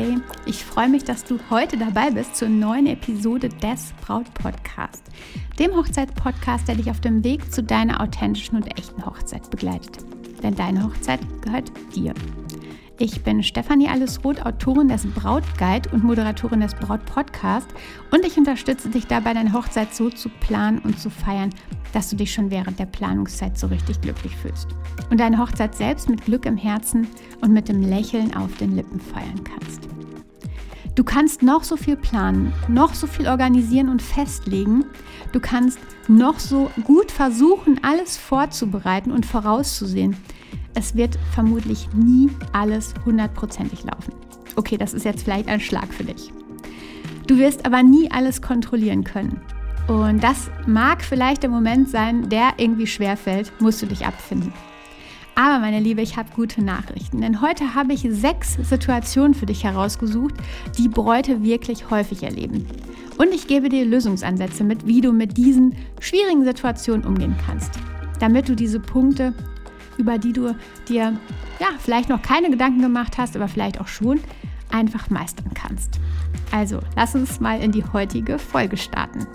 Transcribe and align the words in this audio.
Hey, 0.00 0.16
ich 0.46 0.64
freue 0.64 0.88
mich, 0.88 1.04
dass 1.04 1.24
du 1.24 1.38
heute 1.50 1.76
dabei 1.76 2.10
bist 2.10 2.34
zur 2.34 2.48
neuen 2.48 2.86
Episode 2.86 3.50
des 3.50 3.92
Braut 4.00 4.32
Podcast, 4.32 5.02
dem 5.58 5.76
Hochzeitspodcast, 5.76 6.66
der 6.66 6.76
dich 6.76 6.90
auf 6.90 7.02
dem 7.02 7.22
Weg 7.22 7.52
zu 7.52 7.62
deiner 7.62 8.00
authentischen 8.00 8.56
und 8.56 8.78
echten 8.78 9.04
Hochzeit 9.04 9.50
begleitet. 9.50 9.98
Denn 10.42 10.54
deine 10.54 10.84
Hochzeit 10.84 11.20
gehört 11.42 11.70
dir. 11.94 12.14
Ich 13.02 13.22
bin 13.22 13.42
Stefanie 13.42 13.88
Allesroth, 13.88 14.44
Autorin 14.44 14.88
des 14.88 15.06
Brautguide 15.06 15.88
und 15.90 16.04
Moderatorin 16.04 16.60
des 16.60 16.74
Braut 16.74 17.02
Podcast 17.06 17.66
und 18.10 18.26
ich 18.26 18.36
unterstütze 18.36 18.90
dich 18.90 19.06
dabei, 19.06 19.32
deine 19.32 19.54
Hochzeit 19.54 19.94
so 19.94 20.10
zu 20.10 20.28
planen 20.28 20.80
und 20.80 21.00
zu 21.00 21.08
feiern, 21.08 21.48
dass 21.94 22.10
du 22.10 22.16
dich 22.16 22.30
schon 22.30 22.50
während 22.50 22.78
der 22.78 22.84
Planungszeit 22.84 23.58
so 23.58 23.68
richtig 23.68 24.02
glücklich 24.02 24.36
fühlst 24.36 24.68
und 25.08 25.18
deine 25.18 25.38
Hochzeit 25.38 25.74
selbst 25.74 26.10
mit 26.10 26.26
Glück 26.26 26.44
im 26.44 26.58
Herzen 26.58 27.08
und 27.40 27.54
mit 27.54 27.70
dem 27.70 27.80
Lächeln 27.80 28.36
auf 28.36 28.54
den 28.58 28.76
Lippen 28.76 29.00
feiern 29.00 29.44
kannst. 29.44 29.88
Du 30.94 31.02
kannst 31.02 31.42
noch 31.42 31.64
so 31.64 31.78
viel 31.78 31.96
planen, 31.96 32.52
noch 32.68 32.92
so 32.92 33.06
viel 33.06 33.28
organisieren 33.28 33.88
und 33.88 34.02
festlegen. 34.02 34.84
Du 35.32 35.40
kannst 35.40 35.78
noch 36.06 36.38
so 36.38 36.70
gut 36.84 37.10
versuchen, 37.10 37.80
alles 37.82 38.18
vorzubereiten 38.18 39.10
und 39.10 39.24
vorauszusehen 39.24 40.18
es 40.74 40.94
wird 40.94 41.18
vermutlich 41.32 41.88
nie 41.94 42.30
alles 42.52 42.94
hundertprozentig 43.04 43.84
laufen. 43.84 44.12
Okay, 44.56 44.76
das 44.76 44.94
ist 44.94 45.04
jetzt 45.04 45.22
vielleicht 45.22 45.48
ein 45.48 45.60
Schlag 45.60 45.92
für 45.92 46.04
dich. 46.04 46.32
Du 47.26 47.38
wirst 47.38 47.64
aber 47.64 47.82
nie 47.82 48.10
alles 48.10 48.42
kontrollieren 48.42 49.04
können. 49.04 49.40
Und 49.88 50.22
das 50.22 50.50
mag 50.66 51.02
vielleicht 51.02 51.42
der 51.42 51.50
Moment 51.50 51.88
sein, 51.88 52.28
der 52.28 52.54
irgendwie 52.58 52.86
schwer 52.86 53.16
fällt, 53.16 53.52
musst 53.60 53.82
du 53.82 53.86
dich 53.86 54.06
abfinden. 54.06 54.52
Aber 55.34 55.58
meine 55.58 55.80
Liebe, 55.80 56.02
ich 56.02 56.16
habe 56.16 56.28
gute 56.34 56.62
Nachrichten, 56.62 57.20
denn 57.20 57.40
heute 57.40 57.74
habe 57.74 57.92
ich 57.92 58.06
sechs 58.10 58.58
Situationen 58.62 59.32
für 59.32 59.46
dich 59.46 59.64
herausgesucht, 59.64 60.34
die 60.76 60.88
Bräute 60.88 61.42
wirklich 61.42 61.88
häufig 61.88 62.22
erleben. 62.22 62.66
Und 63.16 63.32
ich 63.32 63.46
gebe 63.46 63.68
dir 63.68 63.84
Lösungsansätze 63.84 64.64
mit, 64.64 64.86
wie 64.86 65.00
du 65.00 65.12
mit 65.12 65.36
diesen 65.36 65.76
schwierigen 66.00 66.44
Situationen 66.44 67.06
umgehen 67.06 67.34
kannst, 67.46 67.72
damit 68.18 68.48
du 68.48 68.54
diese 68.54 68.80
Punkte 68.80 69.32
über 70.00 70.18
die 70.18 70.32
du 70.32 70.56
dir 70.88 71.16
ja 71.60 71.66
vielleicht 71.78 72.08
noch 72.08 72.22
keine 72.22 72.50
Gedanken 72.50 72.80
gemacht 72.80 73.18
hast, 73.18 73.36
aber 73.36 73.46
vielleicht 73.46 73.80
auch 73.80 73.88
schon 73.88 74.20
einfach 74.72 75.10
meistern 75.10 75.52
kannst. 75.54 76.00
Also, 76.52 76.80
lass 76.96 77.14
uns 77.14 77.38
mal 77.38 77.60
in 77.60 77.70
die 77.70 77.84
heutige 77.84 78.38
Folge 78.38 78.76
starten. 78.76 79.26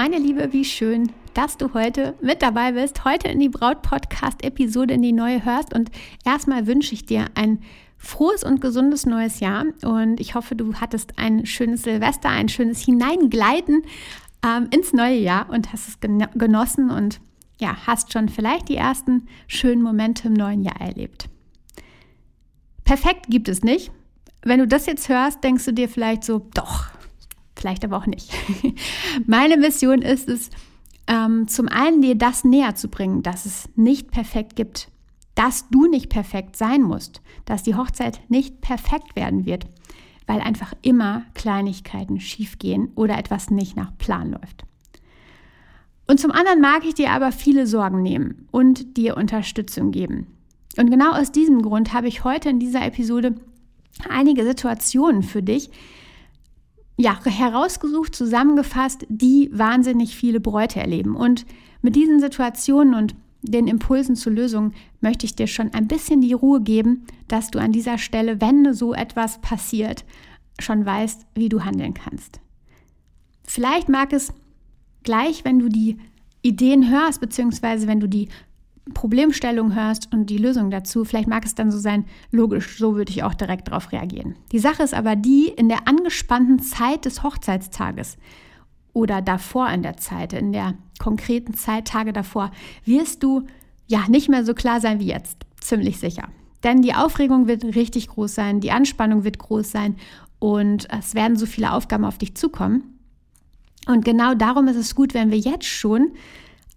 Meine 0.00 0.16
Liebe, 0.16 0.54
wie 0.54 0.64
schön, 0.64 1.12
dass 1.34 1.58
du 1.58 1.74
heute 1.74 2.14
mit 2.22 2.40
dabei 2.40 2.72
bist, 2.72 3.04
heute 3.04 3.28
in 3.28 3.38
die 3.38 3.50
Braut-Podcast-Episode 3.50 4.94
in 4.94 5.02
die 5.02 5.12
neue 5.12 5.44
hörst. 5.44 5.74
Und 5.74 5.90
erstmal 6.24 6.66
wünsche 6.66 6.94
ich 6.94 7.04
dir 7.04 7.26
ein 7.34 7.60
frohes 7.98 8.42
und 8.42 8.62
gesundes 8.62 9.04
neues 9.04 9.40
Jahr. 9.40 9.66
Und 9.82 10.18
ich 10.18 10.34
hoffe, 10.34 10.56
du 10.56 10.72
hattest 10.76 11.18
ein 11.18 11.44
schönes 11.44 11.82
Silvester, 11.82 12.30
ein 12.30 12.48
schönes 12.48 12.80
Hineingleiten 12.80 13.82
ähm, 14.42 14.68
ins 14.70 14.94
neue 14.94 15.18
Jahr 15.18 15.50
und 15.50 15.70
hast 15.70 15.86
es 15.86 16.00
genossen 16.00 16.90
und 16.90 17.20
ja, 17.58 17.76
hast 17.86 18.10
schon 18.10 18.30
vielleicht 18.30 18.70
die 18.70 18.76
ersten 18.76 19.28
schönen 19.48 19.82
Momente 19.82 20.28
im 20.28 20.32
neuen 20.32 20.62
Jahr 20.62 20.80
erlebt. 20.80 21.28
Perfekt 22.84 23.26
gibt 23.28 23.50
es 23.50 23.62
nicht. 23.62 23.92
Wenn 24.42 24.60
du 24.60 24.66
das 24.66 24.86
jetzt 24.86 25.10
hörst, 25.10 25.44
denkst 25.44 25.66
du 25.66 25.74
dir 25.74 25.90
vielleicht 25.90 26.24
so, 26.24 26.38
doch, 26.54 26.79
vielleicht 27.60 27.84
aber 27.84 27.96
auch 27.96 28.06
nicht. 28.06 28.30
Meine 29.26 29.56
Mission 29.56 30.02
ist 30.02 30.28
es, 30.28 30.50
ähm, 31.06 31.48
zum 31.48 31.68
einen 31.68 32.02
dir 32.02 32.14
das 32.14 32.44
näher 32.44 32.74
zu 32.74 32.88
bringen, 32.88 33.22
dass 33.22 33.46
es 33.46 33.68
nicht 33.76 34.10
perfekt 34.10 34.56
gibt, 34.56 34.88
dass 35.34 35.68
du 35.70 35.86
nicht 35.86 36.08
perfekt 36.08 36.56
sein 36.56 36.82
musst, 36.82 37.20
dass 37.44 37.62
die 37.62 37.74
Hochzeit 37.74 38.20
nicht 38.28 38.60
perfekt 38.60 39.16
werden 39.16 39.46
wird, 39.46 39.66
weil 40.26 40.40
einfach 40.40 40.74
immer 40.82 41.24
Kleinigkeiten 41.34 42.20
schiefgehen 42.20 42.92
oder 42.94 43.18
etwas 43.18 43.50
nicht 43.50 43.76
nach 43.76 43.96
Plan 43.98 44.30
läuft. 44.30 44.64
Und 46.06 46.18
zum 46.18 46.30
anderen 46.32 46.60
mag 46.60 46.84
ich 46.84 46.94
dir 46.94 47.10
aber 47.10 47.32
viele 47.32 47.66
Sorgen 47.66 48.02
nehmen 48.02 48.48
und 48.50 48.96
dir 48.96 49.16
Unterstützung 49.16 49.92
geben. 49.92 50.26
Und 50.76 50.90
genau 50.90 51.12
aus 51.12 51.32
diesem 51.32 51.62
Grund 51.62 51.92
habe 51.92 52.08
ich 52.08 52.24
heute 52.24 52.48
in 52.48 52.58
dieser 52.58 52.84
Episode 52.84 53.34
einige 54.08 54.44
Situationen 54.44 55.22
für 55.22 55.42
dich, 55.42 55.70
ja, 57.00 57.18
herausgesucht, 57.24 58.14
zusammengefasst, 58.14 59.06
die 59.08 59.48
wahnsinnig 59.52 60.14
viele 60.16 60.38
Bräute 60.38 60.80
erleben. 60.80 61.16
Und 61.16 61.46
mit 61.80 61.96
diesen 61.96 62.20
Situationen 62.20 62.94
und 62.94 63.14
den 63.40 63.68
Impulsen 63.68 64.16
zur 64.16 64.34
Lösung 64.34 64.72
möchte 65.00 65.24
ich 65.24 65.34
dir 65.34 65.46
schon 65.46 65.72
ein 65.72 65.88
bisschen 65.88 66.20
die 66.20 66.34
Ruhe 66.34 66.60
geben, 66.60 67.06
dass 67.26 67.50
du 67.50 67.58
an 67.58 67.72
dieser 67.72 67.96
Stelle, 67.96 68.42
wenn 68.42 68.74
so 68.74 68.92
etwas 68.92 69.40
passiert, 69.40 70.04
schon 70.58 70.84
weißt, 70.84 71.24
wie 71.34 71.48
du 71.48 71.64
handeln 71.64 71.94
kannst. 71.94 72.40
Vielleicht 73.44 73.88
mag 73.88 74.12
es 74.12 74.34
gleich, 75.02 75.42
wenn 75.46 75.58
du 75.58 75.70
die 75.70 75.96
Ideen 76.42 76.90
hörst, 76.90 77.22
beziehungsweise 77.22 77.86
wenn 77.86 78.00
du 78.00 78.08
die 78.08 78.28
Problemstellung 78.94 79.74
hörst 79.74 80.12
und 80.12 80.26
die 80.26 80.38
Lösung 80.38 80.70
dazu, 80.70 81.04
vielleicht 81.04 81.28
mag 81.28 81.44
es 81.44 81.54
dann 81.54 81.70
so 81.70 81.78
sein, 81.78 82.04
logisch, 82.30 82.78
so 82.78 82.96
würde 82.96 83.10
ich 83.10 83.22
auch 83.22 83.34
direkt 83.34 83.68
darauf 83.68 83.92
reagieren. 83.92 84.36
Die 84.52 84.58
Sache 84.58 84.82
ist 84.82 84.94
aber 84.94 85.16
die, 85.16 85.48
in 85.48 85.68
der 85.68 85.88
angespannten 85.88 86.60
Zeit 86.60 87.04
des 87.04 87.22
Hochzeitstages 87.22 88.18
oder 88.92 89.22
davor 89.22 89.68
in 89.70 89.82
der 89.82 89.96
Zeit, 89.96 90.32
in 90.32 90.52
der 90.52 90.74
konkreten 90.98 91.54
Zeit, 91.54 91.88
Tage 91.88 92.12
davor, 92.12 92.50
wirst 92.84 93.22
du 93.22 93.46
ja 93.86 94.04
nicht 94.08 94.28
mehr 94.28 94.44
so 94.44 94.54
klar 94.54 94.80
sein 94.80 95.00
wie 95.00 95.06
jetzt, 95.06 95.38
ziemlich 95.60 95.98
sicher. 95.98 96.28
Denn 96.62 96.82
die 96.82 96.94
Aufregung 96.94 97.46
wird 97.46 97.64
richtig 97.64 98.08
groß 98.08 98.34
sein, 98.34 98.60
die 98.60 98.70
Anspannung 98.70 99.24
wird 99.24 99.38
groß 99.38 99.70
sein 99.70 99.96
und 100.38 100.88
es 100.90 101.14
werden 101.14 101.36
so 101.36 101.46
viele 101.46 101.72
Aufgaben 101.72 102.04
auf 102.04 102.18
dich 102.18 102.34
zukommen. 102.34 102.98
Und 103.86 104.04
genau 104.04 104.34
darum 104.34 104.68
ist 104.68 104.76
es 104.76 104.94
gut, 104.94 105.14
wenn 105.14 105.30
wir 105.30 105.38
jetzt 105.38 105.66
schon 105.66 106.12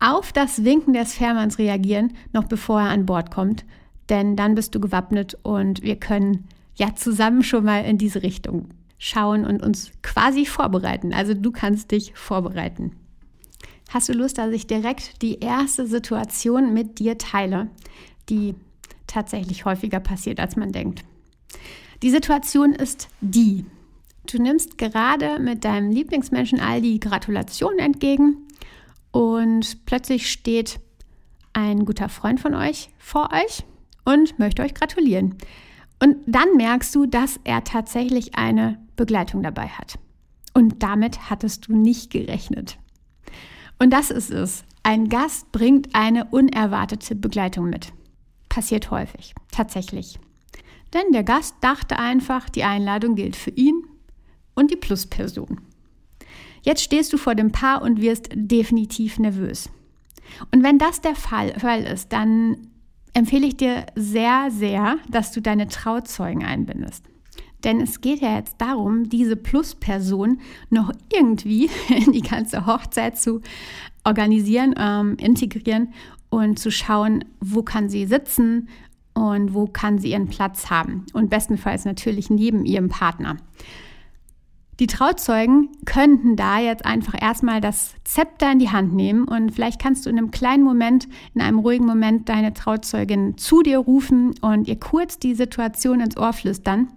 auf 0.04 0.34
das 0.34 0.66
Winken 0.66 0.94
des 0.94 1.14
Fährmanns 1.14 1.58
reagieren, 1.58 2.14
noch 2.34 2.44
bevor 2.44 2.82
er 2.82 2.90
an 2.90 3.06
Bord 3.06 3.32
kommt. 3.32 3.64
Denn 4.10 4.36
dann 4.36 4.54
bist 4.54 4.76
du 4.76 4.82
gewappnet 4.82 5.38
und 5.44 5.82
wir 5.82 5.96
können 5.96 6.50
ja 6.76 6.94
zusammen 6.94 7.42
schon 7.42 7.64
mal 7.64 7.86
in 7.86 7.98
diese 7.98 8.22
Richtung 8.22 8.70
schauen 8.98 9.46
und 9.46 9.64
uns 9.64 9.92
quasi 10.02 10.46
vorbereiten. 10.46 11.14
Also 11.14 11.34
du 11.34 11.52
kannst 11.52 11.92
dich 11.92 12.14
vorbereiten. 12.16 12.92
Hast 13.90 14.10
du 14.10 14.14
Lust, 14.14 14.38
dass 14.38 14.52
ich 14.52 14.68
direkt 14.68 15.22
die 15.22 15.40
erste 15.40 15.88
Situation 15.88 16.74
mit 16.74 17.00
dir 17.00 17.18
teile, 17.18 17.70
die 18.30 18.56
tatsächlich 19.08 19.64
häufiger 19.64 20.02
passiert, 20.02 20.40
als 20.42 20.58
man 20.58 20.74
denkt? 20.74 21.04
Die 22.02 22.10
Situation 22.10 22.74
ist 22.74 23.08
die. 23.22 23.66
Du 24.30 24.42
nimmst 24.42 24.78
gerade 24.78 25.40
mit 25.40 25.64
deinem 25.64 25.92
Lieblingsmenschen 25.92 26.60
all 26.60 26.82
die 26.82 27.00
Gratulationen 27.00 27.80
entgegen 27.80 28.38
und 29.14 29.86
plötzlich 29.86 30.30
steht 30.30 30.80
ein 31.54 31.86
guter 31.86 32.10
Freund 32.10 32.40
von 32.40 32.56
euch 32.56 32.90
vor 32.98 33.30
euch 33.32 33.64
und 34.04 34.38
möchte 34.40 34.64
euch 34.64 34.74
gratulieren. 34.74 35.38
Und 36.02 36.18
dann 36.26 36.58
merkst 36.58 36.94
du, 36.96 37.06
dass 37.06 37.40
er 37.44 37.64
tatsächlich 37.64 38.36
eine 38.36 38.80
Begleitung 38.96 39.44
dabei 39.44 39.68
hat. 39.68 40.00
Und 40.54 40.82
damit 40.84 41.30
hattest 41.30 41.68
du 41.68 41.76
nicht 41.76 42.12
gerechnet. 42.12 42.78
Und 43.80 43.92
das 43.92 44.10
ist 44.10 44.32
es. 44.32 44.66
Ein 44.82 45.10
Gast 45.10 45.52
bringt 45.52 45.94
eine 45.94 46.26
unerwartete 46.26 47.16
Begleitung 47.16 47.70
mit. 47.70 47.94
Passiert 48.50 48.92
häufig, 48.92 49.36
tatsächlich. 49.52 50.20
Denn 50.94 51.12
der 51.12 51.24
Gast 51.24 51.56
dachte 51.62 52.00
einfach, 52.00 52.50
die 52.50 52.64
Einladung 52.64 53.16
gilt 53.16 53.36
für 53.36 53.52
ihn 53.52 53.84
und 54.56 54.72
die 54.72 54.76
Plusperson. 54.76 55.62
Jetzt 56.64 56.82
stehst 56.82 57.14
du 57.14 57.18
vor 57.18 57.36
dem 57.36 57.52
Paar 57.52 57.82
und 57.82 58.02
wirst 58.02 58.30
definitiv 58.34 59.20
nervös. 59.20 59.70
Und 60.52 60.64
wenn 60.64 60.80
das 60.80 61.02
der 61.02 61.16
Fall, 61.16 61.54
Fall 61.60 61.84
ist, 61.84 62.12
dann 62.12 62.58
empfehle 63.14 63.46
ich 63.46 63.58
dir 63.58 63.86
sehr, 63.96 64.50
sehr, 64.50 64.98
dass 65.10 65.32
du 65.32 65.42
deine 65.42 65.68
Trauzeugen 65.68 66.44
einbindest. 66.44 67.06
Denn 67.64 67.80
es 67.80 68.02
geht 68.02 68.22
ja 68.22 68.36
jetzt 68.36 68.56
darum, 68.60 69.10
diese 69.10 69.36
Plusperson 69.36 70.40
noch 70.70 70.92
irgendwie 71.12 71.70
in 71.90 72.12
die 72.12 72.22
ganze 72.22 72.66
Hochzeit 72.66 73.18
zu 73.20 73.42
organisieren, 74.04 74.76
ähm, 74.78 75.16
integrieren 75.18 75.94
und 76.30 76.60
zu 76.60 76.72
schauen, 76.72 77.24
wo 77.40 77.64
kann 77.64 77.90
sie 77.90 78.06
sitzen 78.06 78.68
und 79.14 79.54
wo 79.54 79.68
kann 79.68 80.00
sie 80.00 80.12
ihren 80.12 80.28
Platz 80.28 80.70
haben. 80.70 81.06
Und 81.14 81.30
bestenfalls 81.30 81.86
natürlich 81.86 82.30
neben 82.30 82.66
ihrem 82.66 82.90
Partner. 82.90 83.38
Die 84.84 84.88
Trauzeugen 84.88 85.70
könnten 85.86 86.36
da 86.36 86.60
jetzt 86.60 86.86
einfach 86.86 87.14
erstmal 87.18 87.62
das 87.62 87.96
Zepter 88.04 88.52
in 88.52 88.60
die 88.60 88.70
Hand 88.70 88.94
nehmen 88.94 89.24
und 89.24 89.54
vielleicht 89.54 89.82
kannst 89.82 90.06
du 90.06 90.10
in 90.10 90.18
einem 90.18 90.30
kleinen 90.30 90.66
Moment, 90.66 91.08
in 91.34 91.40
einem 91.40 91.60
ruhigen 91.60 91.86
Moment 91.86 92.28
deine 92.28 92.54
Trauzeugin 92.54 93.38
zu 93.38 93.62
dir 93.62 93.78
rufen 93.78 94.36
und 94.42 94.68
ihr 94.68 94.78
kurz 94.78 95.20
die 95.20 95.36
Situation 95.36 96.02
ins 96.02 96.18
Ohr 96.18 96.34
flüstern 96.34 96.90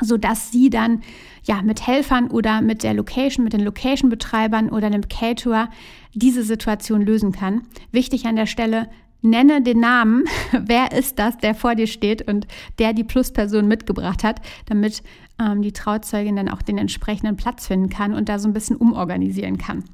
sodass 0.00 0.50
sie 0.50 0.68
dann 0.68 1.00
ja 1.44 1.62
mit 1.62 1.86
Helfern 1.86 2.28
oder 2.28 2.60
mit 2.60 2.82
der 2.82 2.92
Location, 2.92 3.44
mit 3.44 3.54
den 3.54 3.62
Location-Betreibern 3.62 4.68
oder 4.68 4.90
dem 4.90 5.08
Caterer 5.08 5.70
diese 6.12 6.42
Situation 6.42 7.00
lösen 7.00 7.32
kann. 7.32 7.62
Wichtig 7.92 8.26
an 8.26 8.36
der 8.36 8.44
Stelle, 8.44 8.90
nenne 9.22 9.62
den 9.62 9.80
Namen, 9.80 10.24
wer 10.52 10.92
ist 10.92 11.18
das, 11.18 11.38
der 11.38 11.54
vor 11.54 11.74
dir 11.74 11.86
steht 11.86 12.28
und 12.28 12.46
der 12.78 12.92
die 12.92 13.04
Plusperson 13.04 13.66
mitgebracht 13.66 14.24
hat, 14.24 14.40
damit 14.66 15.02
ähm, 15.38 15.62
die 15.62 15.72
Trauzeugin 15.72 16.36
dann 16.36 16.48
auch 16.48 16.62
den 16.62 16.78
entsprechenden 16.78 17.36
Platz 17.36 17.66
finden 17.66 17.88
kann 17.88 18.14
und 18.14 18.28
da 18.28 18.38
so 18.38 18.48
ein 18.48 18.52
bisschen 18.52 18.76
umorganisieren 18.76 19.58
kann. 19.58 19.84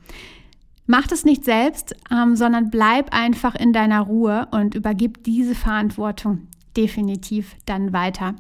Mach 0.87 1.11
es 1.11 1.25
nicht 1.25 1.44
selbst, 1.44 1.94
ähm, 2.11 2.37
sondern 2.37 2.71
bleib 2.71 3.15
einfach 3.15 3.55
in 3.55 3.73
deiner 3.73 4.00
Ruhe 4.00 4.49
und 4.50 4.75
übergib 4.75 5.25
diese 5.25 5.55
Verantwortung 5.55 6.49
definitiv 6.77 7.56
dann 7.67 7.93
weiter. 7.93 8.35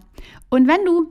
Und 0.48 0.66
wenn 0.66 0.84
du 0.84 1.08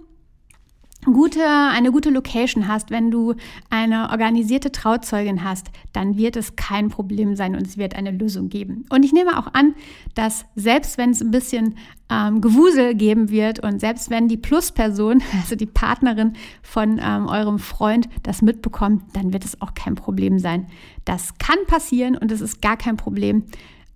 gute, 1.06 1.46
eine 1.48 1.92
gute 1.92 2.10
Location 2.10 2.68
hast, 2.68 2.92
wenn 2.92 3.10
du 3.10 3.36
eine 3.70 4.10
organisierte 4.10 4.72
Trauzeugin 4.72 5.44
hast, 5.44 5.72
dann 5.94 6.18
wird 6.18 6.36
es 6.36 6.56
kein 6.56 6.90
Problem 6.90 7.36
sein 7.36 7.56
und 7.56 7.66
es 7.66 7.78
wird 7.78 7.96
eine 7.96 8.12
Lösung 8.12 8.50
geben. 8.50 8.86
Und 8.90 9.04
ich 9.04 9.14
nehme 9.14 9.40
auch 9.40 9.54
an, 9.54 9.74
dass 10.16 10.46
selbst 10.56 10.98
wenn 10.98 11.12
es 11.12 11.22
ein 11.22 11.32
bisschen 11.32 11.76
ähm, 12.10 12.42
Gewusel 12.42 12.94
geben 12.94 13.30
wird 13.30 13.60
und 13.60 13.80
selbst 13.80 14.10
wenn 14.10 14.28
die 14.28 14.38
Plusperson, 14.38 15.24
also 15.42 15.56
die 15.56 15.66
Partnerin 15.66 16.34
von 16.62 17.00
ähm, 17.04 17.28
eurem 17.28 17.60
Freund, 17.60 18.08
das 18.24 18.42
mitbekommt, 18.42 19.04
dann 19.14 19.34
wird 19.34 19.46
es 19.46 19.62
auch 19.62 19.74
kein 19.74 19.96
Problem 19.96 20.40
sein. 20.40 20.68
Das 21.06 21.38
kann 21.40 21.58
passieren 21.68 22.16
und 22.16 22.32
es 22.32 22.42
ist 22.42 22.62
gar 22.62 22.78
kein 22.78 22.98
Problem. 22.98 23.46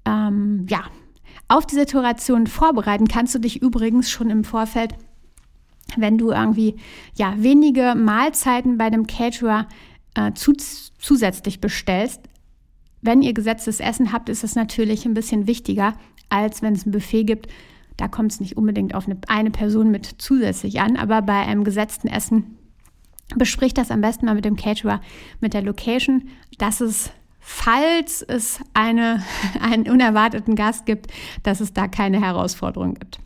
Ähm, 0.06 0.66
ja, 0.70 0.84
auf 1.48 1.68
die 1.68 1.76
Situation 1.76 2.48
vorbereiten 2.48 3.08
kannst 3.08 3.36
du 3.36 3.40
dich 3.40 3.62
übrigens 3.62 4.10
schon 4.10 4.32
im 4.32 4.44
Vorfeld 4.44 4.96
wenn 5.98 6.18
du 6.18 6.32
irgendwie 6.32 6.76
ja 7.16 7.36
wenige 7.38 7.96
Mahlzeiten 7.96 8.78
bei 8.78 8.90
dem 8.90 9.08
Caterer 9.08 9.68
äh, 10.16 10.34
zu, 10.34 10.54
zusätzlich 10.98 11.62
bestellst, 11.62 12.22
wenn 13.02 13.22
ihr 13.22 13.34
gesetztes 13.34 13.80
Essen 13.80 14.12
habt, 14.12 14.30
ist 14.30 14.44
es 14.44 14.56
natürlich 14.56 15.06
ein 15.06 15.14
bisschen 15.14 15.48
wichtiger, 15.48 15.94
als 16.30 16.62
wenn 16.62 16.74
es 16.74 16.86
ein 16.86 16.92
Buffet 16.92 17.24
gibt. 17.24 17.48
Da 17.98 18.08
kommt 18.08 18.32
es 18.32 18.40
nicht 18.40 18.58
unbedingt 18.58 18.96
auf 18.96 19.06
eine, 19.06 19.18
eine 19.28 19.52
Person 19.52 19.92
mit 19.92 20.16
zusätzlich 20.18 20.82
an, 20.82 20.98
aber 20.98 21.22
bei 21.22 21.40
einem 21.40 21.64
gesetzten 21.64 22.08
Essen 22.08 22.58
bespricht 23.36 23.78
das 23.78 23.92
am 23.92 24.02
besten 24.02 24.26
mal 24.26 24.36
mit 24.36 24.46
dem 24.46 24.56
Caterer, 24.56 25.02
mit 25.40 25.54
der 25.54 25.62
Location, 25.62 26.30
dass 26.58 26.82
es, 26.82 27.12
falls 27.40 28.22
es 28.22 28.60
eine, 28.74 29.24
einen 29.62 29.90
unerwarteten 29.90 30.56
Gast 30.56 30.86
gibt, 30.86 31.12
dass 31.44 31.60
es 31.60 31.74
da 31.74 31.88
keine 31.88 32.22
Herausforderung 32.22 32.96
gibt. 32.96 33.20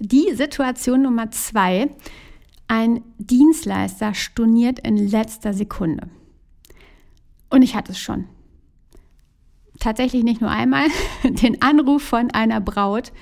Die 0.00 0.32
Situation 0.34 1.02
Nummer 1.02 1.30
zwei. 1.30 1.90
Ein 2.68 3.02
Dienstleister 3.18 4.14
storniert 4.14 4.78
in 4.78 4.96
letzter 4.96 5.52
Sekunde. 5.52 6.08
Und 7.50 7.62
ich 7.62 7.74
hatte 7.74 7.92
es 7.92 7.98
schon. 7.98 8.26
Tatsächlich 9.80 10.22
nicht 10.22 10.40
nur 10.40 10.50
einmal. 10.50 10.86
Den 11.24 11.62
Anruf 11.62 12.02
von 12.02 12.30
einer 12.30 12.60
Braut. 12.60 13.12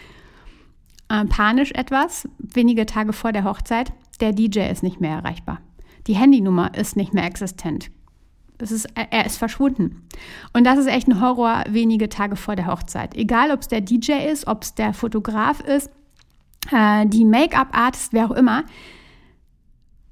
Äh, 1.09 1.25
panisch 1.27 1.73
etwas, 1.73 2.29
wenige 2.39 2.85
Tage 2.85 3.13
vor 3.13 3.33
der 3.33 3.45
Hochzeit. 3.45 3.93
Der 4.21 4.33
DJ 4.33 4.71
ist 4.71 4.83
nicht 4.83 5.01
mehr 5.01 5.17
erreichbar. 5.17 5.61
Die 6.07 6.17
Handynummer 6.17 6.75
ist 6.75 6.97
nicht 6.97 7.15
mehr 7.15 7.25
existent. 7.25 7.91
Es 8.59 8.73
ist, 8.73 8.89
er 8.95 9.27
ist 9.27 9.37
verschwunden. 9.37 10.07
Und 10.53 10.65
das 10.65 10.79
ist 10.79 10.87
echt 10.87 11.09
ein 11.09 11.21
Horror 11.21 11.65
wenige 11.69 12.09
Tage 12.09 12.37
vor 12.37 12.57
der 12.57 12.67
Hochzeit. 12.67 13.15
Egal, 13.15 13.51
ob 13.51 13.61
es 13.61 13.69
der 13.69 13.83
DJ 13.83 14.13
ist, 14.31 14.47
ob 14.47 14.63
es 14.63 14.75
der 14.75 14.93
Fotograf 14.95 15.61
ist, 15.61 15.91
äh, 16.73 17.07
die 17.07 17.25
Make-up-Artist, 17.25 18.13
wer 18.13 18.31
auch 18.31 18.35
immer. 18.35 18.65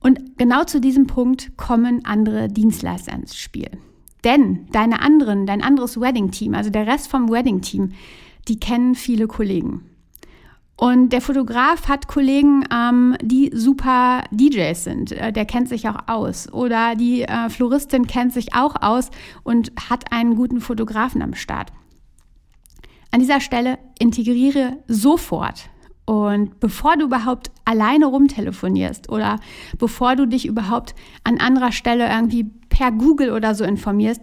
Und 0.00 0.36
genau 0.36 0.64
zu 0.64 0.80
diesem 0.80 1.06
Punkt 1.06 1.56
kommen 1.56 2.04
andere 2.04 2.48
Dienstleister 2.48 3.12
ins 3.12 3.36
Spiel. 3.36 3.70
Denn 4.24 4.66
deine 4.72 5.00
anderen, 5.00 5.46
dein 5.46 5.62
anderes 5.62 6.00
Wedding-Team, 6.00 6.54
also 6.54 6.70
der 6.70 6.86
Rest 6.86 7.08
vom 7.08 7.30
Wedding-Team, 7.30 7.92
die 8.48 8.60
kennen 8.60 8.94
viele 8.94 9.26
Kollegen. 9.26 9.82
Und 10.76 11.10
der 11.10 11.20
Fotograf 11.20 11.88
hat 11.88 12.08
Kollegen, 12.08 12.64
ähm, 12.72 13.16
die 13.22 13.50
super 13.54 14.24
DJs 14.32 14.82
sind. 14.82 15.12
Äh, 15.12 15.32
der 15.32 15.44
kennt 15.44 15.68
sich 15.68 15.88
auch 15.88 16.08
aus. 16.08 16.52
Oder 16.52 16.96
die 16.96 17.22
äh, 17.22 17.48
Floristin 17.48 18.06
kennt 18.06 18.32
sich 18.32 18.54
auch 18.54 18.82
aus 18.82 19.10
und 19.44 19.72
hat 19.88 20.12
einen 20.12 20.34
guten 20.34 20.60
Fotografen 20.60 21.22
am 21.22 21.34
Start. 21.34 21.72
An 23.12 23.20
dieser 23.20 23.40
Stelle 23.40 23.78
integriere 24.00 24.78
sofort 24.88 25.70
und 26.06 26.60
bevor 26.60 26.96
du 26.96 27.06
überhaupt 27.06 27.50
alleine 27.64 28.06
rumtelefonierst 28.06 29.08
oder 29.08 29.40
bevor 29.78 30.16
du 30.16 30.26
dich 30.26 30.46
überhaupt 30.46 30.94
an 31.24 31.38
anderer 31.38 31.72
Stelle 31.72 32.08
irgendwie 32.08 32.44
per 32.68 32.92
Google 32.92 33.30
oder 33.30 33.54
so 33.54 33.64
informierst, 33.64 34.20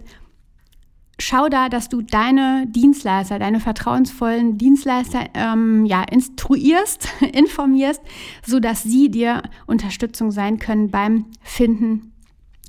schau 1.18 1.48
da, 1.48 1.68
dass 1.68 1.88
du 1.88 2.02
deine 2.02 2.66
Dienstleister, 2.68 3.38
deine 3.38 3.58
vertrauensvollen 3.60 4.58
Dienstleister 4.58 5.26
ähm, 5.34 5.84
ja, 5.86 6.02
instruierst, 6.02 7.08
informierst, 7.32 8.02
sodass 8.44 8.82
sie 8.82 9.10
dir 9.10 9.42
Unterstützung 9.66 10.30
sein 10.30 10.58
können 10.58 10.90
beim 10.90 11.26
Finden 11.42 12.12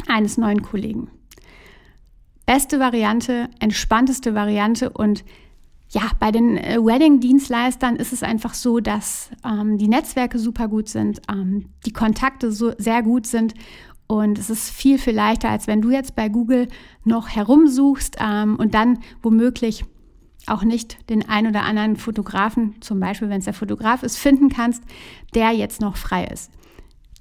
eines 0.07 0.37
neuen 0.37 0.63
Kollegen. 0.63 1.09
Beste 2.45 2.79
Variante, 2.79 3.49
entspannteste 3.59 4.35
Variante 4.35 4.89
und 4.89 5.23
ja, 5.93 6.09
bei 6.19 6.31
den 6.31 6.57
äh, 6.57 6.77
Wedding-Dienstleistern 6.83 7.97
ist 7.97 8.13
es 8.13 8.23
einfach 8.23 8.55
so, 8.55 8.79
dass 8.79 9.29
ähm, 9.45 9.77
die 9.77 9.87
Netzwerke 9.87 10.39
super 10.39 10.67
gut 10.67 10.89
sind, 10.89 11.21
ähm, 11.31 11.69
die 11.85 11.93
Kontakte 11.93 12.51
so 12.51 12.73
sehr 12.79 13.03
gut 13.03 13.27
sind 13.27 13.53
und 14.07 14.39
es 14.39 14.49
ist 14.49 14.71
viel, 14.71 14.97
viel 14.97 15.13
leichter, 15.13 15.49
als 15.49 15.67
wenn 15.67 15.81
du 15.81 15.91
jetzt 15.91 16.15
bei 16.15 16.29
Google 16.29 16.67
noch 17.03 17.29
herumsuchst 17.29 18.17
ähm, 18.19 18.55
und 18.55 18.73
dann 18.73 18.99
womöglich 19.21 19.85
auch 20.47 20.63
nicht 20.63 21.09
den 21.09 21.29
ein 21.29 21.47
oder 21.47 21.61
anderen 21.61 21.95
Fotografen, 21.95 22.75
zum 22.81 22.99
Beispiel 22.99 23.29
wenn 23.29 23.39
es 23.39 23.45
der 23.45 23.53
Fotograf 23.53 24.01
ist, 24.01 24.17
finden 24.17 24.49
kannst, 24.49 24.83
der 25.35 25.51
jetzt 25.51 25.79
noch 25.79 25.95
frei 25.95 26.25
ist. 26.25 26.51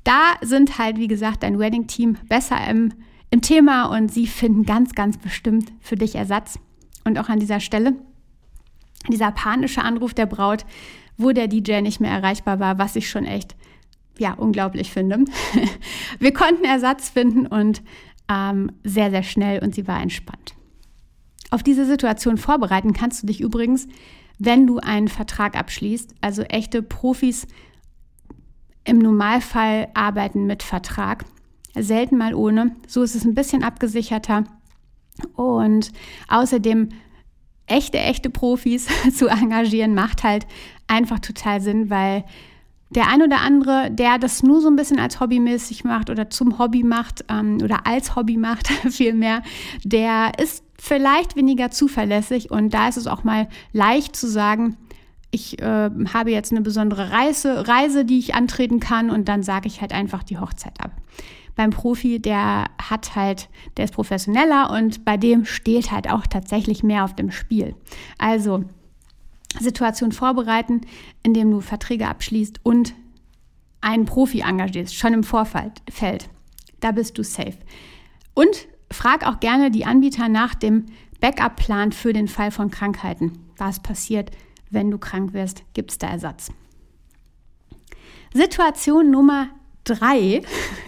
Da 0.02 0.34
sind 0.40 0.78
halt, 0.78 0.96
wie 0.96 1.08
gesagt, 1.08 1.42
dein 1.42 1.58
Wedding-Team 1.58 2.16
besser 2.28 2.56
im, 2.68 2.94
im 3.30 3.42
Thema 3.42 3.84
und 3.94 4.10
sie 4.10 4.26
finden 4.26 4.64
ganz, 4.64 4.94
ganz 4.94 5.18
bestimmt 5.18 5.72
für 5.80 5.96
dich 5.96 6.14
Ersatz. 6.14 6.58
Und 7.04 7.18
auch 7.18 7.28
an 7.28 7.38
dieser 7.38 7.60
Stelle 7.60 7.96
dieser 9.08 9.32
panische 9.32 9.82
Anruf 9.82 10.14
der 10.14 10.26
Braut, 10.26 10.64
wo 11.16 11.32
der 11.32 11.48
DJ 11.48 11.80
nicht 11.80 12.00
mehr 12.00 12.10
erreichbar 12.10 12.60
war, 12.60 12.78
was 12.78 12.96
ich 12.96 13.10
schon 13.10 13.24
echt 13.24 13.56
ja 14.18 14.34
unglaublich 14.34 14.92
finde. 14.92 15.24
Wir 16.18 16.32
konnten 16.32 16.64
Ersatz 16.64 17.08
finden 17.08 17.46
und 17.46 17.82
ähm, 18.30 18.70
sehr 18.84 19.10
sehr 19.10 19.22
schnell 19.22 19.62
und 19.62 19.74
sie 19.74 19.88
war 19.88 20.00
entspannt. 20.00 20.54
Auf 21.50 21.62
diese 21.62 21.84
Situation 21.84 22.38
vorbereiten 22.38 22.92
kannst 22.92 23.22
du 23.22 23.26
dich 23.26 23.40
übrigens, 23.40 23.86
wenn 24.38 24.66
du 24.66 24.78
einen 24.78 25.08
Vertrag 25.08 25.56
abschließt. 25.56 26.14
Also 26.20 26.42
echte 26.42 26.82
Profis 26.82 27.46
im 28.84 28.98
Normalfall 28.98 29.88
arbeiten 29.94 30.46
mit 30.46 30.62
Vertrag, 30.62 31.24
selten 31.74 32.16
mal 32.16 32.34
ohne. 32.34 32.74
So 32.88 33.02
ist 33.02 33.14
es 33.14 33.24
ein 33.24 33.34
bisschen 33.34 33.62
abgesicherter. 33.62 34.44
Und 35.34 35.92
außerdem 36.28 36.88
echte, 37.72 37.98
echte 37.98 38.30
Profis 38.30 38.86
zu 39.16 39.28
engagieren, 39.28 39.94
macht 39.94 40.22
halt 40.22 40.46
einfach 40.86 41.18
total 41.18 41.60
Sinn, 41.60 41.90
weil 41.90 42.24
der 42.90 43.08
ein 43.08 43.22
oder 43.22 43.40
andere, 43.40 43.90
der 43.90 44.18
das 44.18 44.42
nur 44.42 44.60
so 44.60 44.68
ein 44.68 44.76
bisschen 44.76 45.00
als 45.00 45.18
hobbymäßig 45.18 45.84
macht 45.84 46.10
oder 46.10 46.28
zum 46.28 46.58
Hobby 46.58 46.82
macht 46.82 47.24
ähm, 47.28 47.58
oder 47.62 47.86
als 47.86 48.16
Hobby 48.16 48.36
macht, 48.36 48.68
vielmehr, 48.90 49.42
der 49.82 50.32
ist 50.38 50.62
vielleicht 50.78 51.36
weniger 51.36 51.70
zuverlässig 51.70 52.50
und 52.50 52.74
da 52.74 52.88
ist 52.88 52.98
es 52.98 53.06
auch 53.06 53.24
mal 53.24 53.48
leicht 53.72 54.14
zu 54.14 54.28
sagen, 54.28 54.76
ich 55.30 55.62
äh, 55.62 55.90
habe 56.12 56.30
jetzt 56.30 56.52
eine 56.52 56.60
besondere 56.60 57.10
Reise, 57.10 57.66
Reise, 57.66 58.04
die 58.04 58.18
ich 58.18 58.34
antreten 58.34 58.80
kann 58.80 59.08
und 59.08 59.28
dann 59.28 59.42
sage 59.42 59.66
ich 59.66 59.80
halt 59.80 59.92
einfach 59.92 60.22
die 60.22 60.38
Hochzeit 60.38 60.78
ab 60.80 60.90
beim 61.54 61.70
Profi, 61.70 62.20
der 62.20 62.70
hat 62.80 63.14
halt, 63.14 63.48
der 63.76 63.84
ist 63.84 63.94
professioneller 63.94 64.70
und 64.70 65.04
bei 65.04 65.16
dem 65.16 65.44
steht 65.44 65.90
halt 65.90 66.10
auch 66.10 66.26
tatsächlich 66.26 66.82
mehr 66.82 67.04
auf 67.04 67.14
dem 67.14 67.30
Spiel. 67.30 67.74
Also 68.18 68.64
Situation 69.60 70.12
vorbereiten, 70.12 70.82
indem 71.22 71.50
du 71.50 71.60
Verträge 71.60 72.08
abschließt 72.08 72.60
und 72.62 72.94
einen 73.80 74.06
Profi 74.06 74.40
engagierst, 74.40 74.94
schon 74.94 75.12
im 75.12 75.24
Vorfeld. 75.24 75.82
Da 76.80 76.92
bist 76.92 77.18
du 77.18 77.24
safe. 77.24 77.58
Und 78.34 78.68
frag 78.90 79.26
auch 79.26 79.40
gerne 79.40 79.70
die 79.70 79.84
Anbieter 79.84 80.28
nach 80.28 80.54
dem 80.54 80.86
Backup-Plan 81.20 81.92
für 81.92 82.12
den 82.12 82.28
Fall 82.28 82.50
von 82.50 82.70
Krankheiten. 82.70 83.38
Was 83.56 83.80
passiert, 83.80 84.30
wenn 84.70 84.90
du 84.90 84.98
krank 84.98 85.34
wirst? 85.34 85.62
Gibt 85.74 85.90
es 85.90 85.98
da 85.98 86.08
Ersatz? 86.08 86.50
Situation 88.32 89.10
Nummer 89.10 89.48
3 89.84 90.42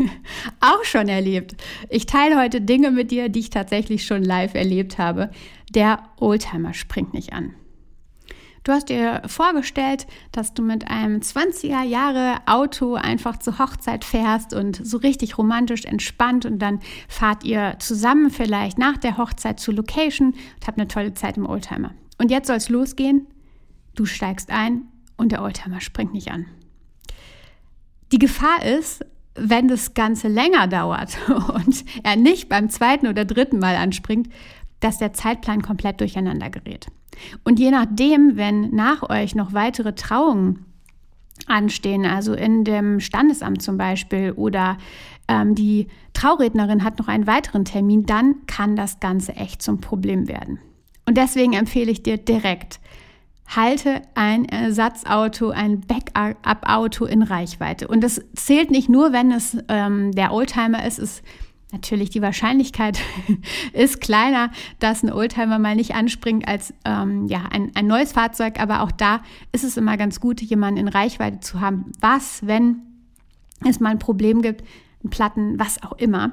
auch 0.60 0.84
schon 0.84 1.08
erlebt. 1.08 1.56
Ich 1.88 2.06
teile 2.06 2.40
heute 2.40 2.60
Dinge 2.60 2.90
mit 2.90 3.10
dir, 3.10 3.28
die 3.28 3.40
ich 3.40 3.50
tatsächlich 3.50 4.06
schon 4.06 4.22
live 4.22 4.54
erlebt 4.54 4.98
habe. 4.98 5.30
Der 5.70 6.02
Oldtimer 6.18 6.74
springt 6.74 7.14
nicht 7.14 7.32
an. 7.32 7.54
Du 8.64 8.72
hast 8.72 8.88
dir 8.88 9.20
vorgestellt, 9.26 10.06
dass 10.32 10.54
du 10.54 10.62
mit 10.62 10.88
einem 10.88 11.20
20er 11.20 11.82
Jahre 11.82 12.38
Auto 12.46 12.94
einfach 12.94 13.38
zur 13.38 13.58
Hochzeit 13.58 14.06
fährst 14.06 14.54
und 14.54 14.80
so 14.82 14.96
richtig 14.96 15.36
romantisch 15.36 15.84
entspannt 15.84 16.46
und 16.46 16.60
dann 16.60 16.80
fahrt 17.06 17.44
ihr 17.44 17.76
zusammen 17.78 18.30
vielleicht 18.30 18.78
nach 18.78 18.96
der 18.96 19.18
Hochzeit 19.18 19.60
zur 19.60 19.74
Location 19.74 20.28
und 20.28 20.66
habt 20.66 20.78
eine 20.78 20.88
tolle 20.88 21.12
Zeit 21.12 21.36
im 21.36 21.44
Oldtimer. 21.44 21.92
Und 22.16 22.30
jetzt 22.30 22.46
soll 22.46 22.56
es 22.56 22.70
losgehen. 22.70 23.26
Du 23.94 24.06
steigst 24.06 24.50
ein 24.50 24.86
und 25.18 25.30
der 25.30 25.42
Oldtimer 25.42 25.82
springt 25.82 26.14
nicht 26.14 26.30
an. 26.30 26.46
Die 28.14 28.20
Gefahr 28.20 28.64
ist, 28.64 29.04
wenn 29.34 29.66
das 29.66 29.92
Ganze 29.92 30.28
länger 30.28 30.68
dauert 30.68 31.18
und 31.28 31.84
er 32.04 32.14
nicht 32.14 32.48
beim 32.48 32.70
zweiten 32.70 33.08
oder 33.08 33.24
dritten 33.24 33.58
Mal 33.58 33.74
anspringt, 33.74 34.28
dass 34.78 34.98
der 34.98 35.12
Zeitplan 35.12 35.62
komplett 35.62 36.00
durcheinander 36.00 36.48
gerät. 36.48 36.86
Und 37.42 37.58
je 37.58 37.72
nachdem, 37.72 38.36
wenn 38.36 38.70
nach 38.70 39.02
euch 39.10 39.34
noch 39.34 39.52
weitere 39.52 39.96
Trauungen 39.96 40.64
anstehen, 41.48 42.06
also 42.06 42.34
in 42.34 42.62
dem 42.62 43.00
Standesamt 43.00 43.62
zum 43.62 43.78
Beispiel, 43.78 44.30
oder 44.30 44.78
ähm, 45.26 45.56
die 45.56 45.88
Traurednerin 46.12 46.84
hat 46.84 47.00
noch 47.00 47.08
einen 47.08 47.26
weiteren 47.26 47.64
Termin, 47.64 48.06
dann 48.06 48.46
kann 48.46 48.76
das 48.76 49.00
Ganze 49.00 49.34
echt 49.34 49.60
zum 49.60 49.80
Problem 49.80 50.28
werden. 50.28 50.60
Und 51.04 51.16
deswegen 51.16 51.54
empfehle 51.54 51.90
ich 51.90 52.04
dir 52.04 52.16
direkt, 52.16 52.78
halte 53.46 54.02
ein 54.14 54.46
Ersatzauto, 54.46 55.50
ein 55.50 55.80
Backup-Auto 55.80 57.04
in 57.04 57.22
Reichweite. 57.22 57.88
Und 57.88 58.02
das 58.02 58.22
zählt 58.34 58.70
nicht 58.70 58.88
nur, 58.88 59.12
wenn 59.12 59.32
es 59.32 59.56
ähm, 59.68 60.12
der 60.12 60.32
Oldtimer 60.32 60.84
ist, 60.86 60.98
es 60.98 61.22
Natürlich, 61.74 62.08
die 62.08 62.22
Wahrscheinlichkeit 62.22 63.00
ist 63.72 64.00
kleiner, 64.00 64.52
dass 64.78 65.02
ein 65.02 65.12
Oldtimer 65.12 65.58
mal 65.58 65.74
nicht 65.74 65.96
anspringt 65.96 66.46
als 66.46 66.72
ähm, 66.84 67.26
ja, 67.26 67.46
ein, 67.50 67.72
ein 67.74 67.88
neues 67.88 68.12
Fahrzeug, 68.12 68.60
aber 68.60 68.82
auch 68.82 68.92
da 68.92 69.22
ist 69.50 69.64
es 69.64 69.76
immer 69.76 69.96
ganz 69.96 70.20
gut, 70.20 70.40
jemanden 70.40 70.78
in 70.78 70.86
Reichweite 70.86 71.40
zu 71.40 71.60
haben. 71.60 71.90
Was, 72.00 72.46
wenn 72.46 72.82
es 73.68 73.80
mal 73.80 73.90
ein 73.90 73.98
Problem 73.98 74.40
gibt, 74.40 74.62
Platten, 75.10 75.58
was 75.58 75.82
auch 75.82 75.92
immer. 75.92 76.32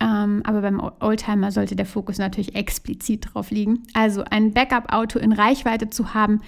Ähm, 0.00 0.42
aber 0.44 0.62
beim 0.62 0.80
Oldtimer 1.00 1.52
sollte 1.52 1.76
der 1.76 1.86
Fokus 1.86 2.18
natürlich 2.18 2.54
explizit 2.54 3.28
drauf 3.32 3.50
liegen. 3.50 3.82
Also 3.94 4.24
ein 4.24 4.52
Backup-Auto 4.52 5.18
in 5.18 5.32
Reichweite 5.32 5.90
zu 5.90 6.14
haben, 6.14 6.40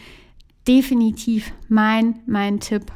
definitiv 0.67 1.53
mein, 1.69 2.21
mein 2.27 2.61
Tipp 2.61 2.93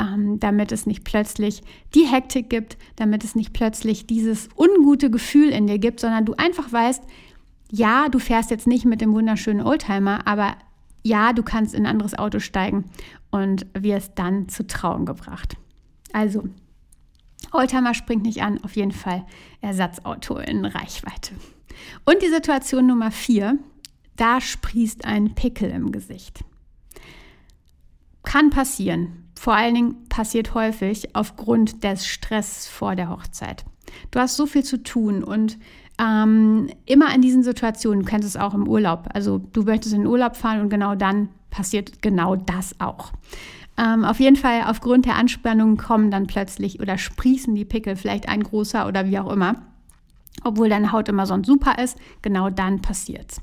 ähm, 0.00 0.38
damit 0.40 0.72
es 0.72 0.86
nicht 0.86 1.04
plötzlich 1.04 1.62
die 1.94 2.04
Hektik 2.04 2.50
gibt, 2.50 2.76
damit 2.96 3.24
es 3.24 3.34
nicht 3.34 3.52
plötzlich 3.52 4.06
dieses 4.06 4.48
ungute 4.56 5.10
Gefühl 5.10 5.50
in 5.50 5.66
dir 5.66 5.78
gibt, 5.78 6.00
sondern 6.00 6.24
du 6.24 6.34
einfach 6.34 6.70
weißt, 6.72 7.02
ja, 7.70 8.08
du 8.08 8.18
fährst 8.18 8.50
jetzt 8.50 8.66
nicht 8.66 8.84
mit 8.84 9.00
dem 9.00 9.12
wunderschönen 9.12 9.62
Oldtimer, 9.62 10.26
aber 10.26 10.56
ja, 11.02 11.32
du 11.32 11.42
kannst 11.42 11.74
in 11.74 11.84
ein 11.84 11.92
anderes 11.92 12.16
Auto 12.18 12.38
steigen 12.38 12.84
und 13.30 13.66
wirst 13.74 14.12
dann 14.16 14.48
zu 14.48 14.66
Trauen 14.66 15.06
gebracht. 15.06 15.56
Also, 16.12 16.44
Oldtimer 17.52 17.94
springt 17.94 18.24
nicht 18.24 18.42
an, 18.42 18.62
auf 18.64 18.76
jeden 18.76 18.92
Fall 18.92 19.24
Ersatzauto 19.60 20.38
in 20.38 20.64
Reichweite. 20.64 21.34
Und 22.04 22.22
die 22.22 22.30
Situation 22.30 22.86
Nummer 22.86 23.10
vier, 23.10 23.58
da 24.16 24.40
sprießt 24.40 25.04
ein 25.04 25.34
Pickel 25.34 25.70
im 25.70 25.92
Gesicht. 25.92 26.44
Kann 28.22 28.50
passieren. 28.50 29.24
Vor 29.38 29.54
allen 29.54 29.74
Dingen 29.74 30.08
passiert 30.08 30.54
häufig 30.54 31.14
aufgrund 31.14 31.84
des 31.84 32.06
Stress 32.06 32.66
vor 32.66 32.96
der 32.96 33.10
Hochzeit. 33.10 33.64
Du 34.10 34.18
hast 34.18 34.36
so 34.36 34.46
viel 34.46 34.64
zu 34.64 34.82
tun 34.82 35.22
und 35.22 35.58
ähm, 35.98 36.68
immer 36.84 37.14
in 37.14 37.22
diesen 37.22 37.42
Situationen, 37.42 38.00
du 38.04 38.10
kennst 38.10 38.28
es 38.28 38.36
auch 38.36 38.54
im 38.54 38.68
Urlaub, 38.68 39.08
also 39.14 39.38
du 39.38 39.62
möchtest 39.62 39.94
in 39.94 40.02
den 40.02 40.08
Urlaub 40.08 40.36
fahren 40.36 40.60
und 40.60 40.68
genau 40.68 40.94
dann 40.94 41.28
passiert 41.50 42.02
genau 42.02 42.36
das 42.36 42.78
auch. 42.80 43.12
Ähm, 43.78 44.04
auf 44.04 44.20
jeden 44.20 44.36
Fall 44.36 44.62
aufgrund 44.66 45.04
der 45.04 45.16
Anspannung 45.16 45.76
kommen 45.76 46.10
dann 46.10 46.26
plötzlich 46.26 46.80
oder 46.80 46.96
sprießen 46.96 47.54
die 47.54 47.64
Pickel, 47.64 47.96
vielleicht 47.96 48.28
ein 48.28 48.42
großer 48.42 48.86
oder 48.86 49.06
wie 49.06 49.18
auch 49.18 49.30
immer. 49.30 49.62
Obwohl 50.44 50.68
deine 50.68 50.92
Haut 50.92 51.08
immer 51.08 51.26
sonst 51.26 51.46
super 51.46 51.82
ist, 51.82 51.98
genau 52.22 52.50
dann 52.50 52.80
passiert's. 52.80 53.40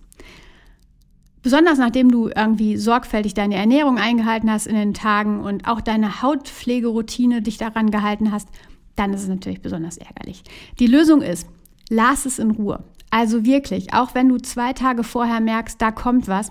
Besonders 1.41 1.77
nachdem 1.77 2.09
du 2.09 2.29
irgendwie 2.29 2.77
sorgfältig 2.77 3.33
deine 3.33 3.55
Ernährung 3.55 3.97
eingehalten 3.97 4.49
hast 4.49 4.65
in 4.65 4.75
den 4.75 4.93
Tagen 4.93 5.41
und 5.41 5.67
auch 5.67 5.81
deine 5.81 6.21
Hautpflegeroutine 6.21 7.41
dich 7.41 7.57
daran 7.57 7.91
gehalten 7.91 8.31
hast, 8.31 8.47
dann 8.95 9.13
ist 9.13 9.23
es 9.23 9.27
natürlich 9.27 9.61
besonders 9.61 9.97
ärgerlich. 9.97 10.43
Die 10.79 10.87
Lösung 10.87 11.21
ist, 11.21 11.47
lass 11.89 12.25
es 12.25 12.39
in 12.39 12.51
Ruhe. 12.51 12.83
Also 13.09 13.45
wirklich, 13.45 13.93
auch 13.93 14.15
wenn 14.15 14.29
du 14.29 14.37
zwei 14.37 14.73
Tage 14.73 15.03
vorher 15.03 15.41
merkst, 15.41 15.81
da 15.81 15.91
kommt 15.91 16.27
was, 16.27 16.49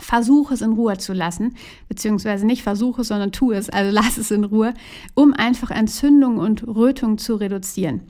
versuch 0.00 0.50
es 0.50 0.62
in 0.62 0.72
Ruhe 0.72 0.98
zu 0.98 1.12
lassen, 1.12 1.54
beziehungsweise 1.88 2.46
nicht 2.46 2.62
versuche 2.62 3.02
es, 3.02 3.08
sondern 3.08 3.32
tu 3.32 3.52
es, 3.52 3.68
also 3.70 3.90
lass 3.90 4.16
es 4.18 4.30
in 4.30 4.44
Ruhe, 4.44 4.74
um 5.14 5.32
einfach 5.34 5.70
Entzündung 5.70 6.38
und 6.38 6.66
Rötung 6.66 7.18
zu 7.18 7.36
reduzieren. 7.36 8.02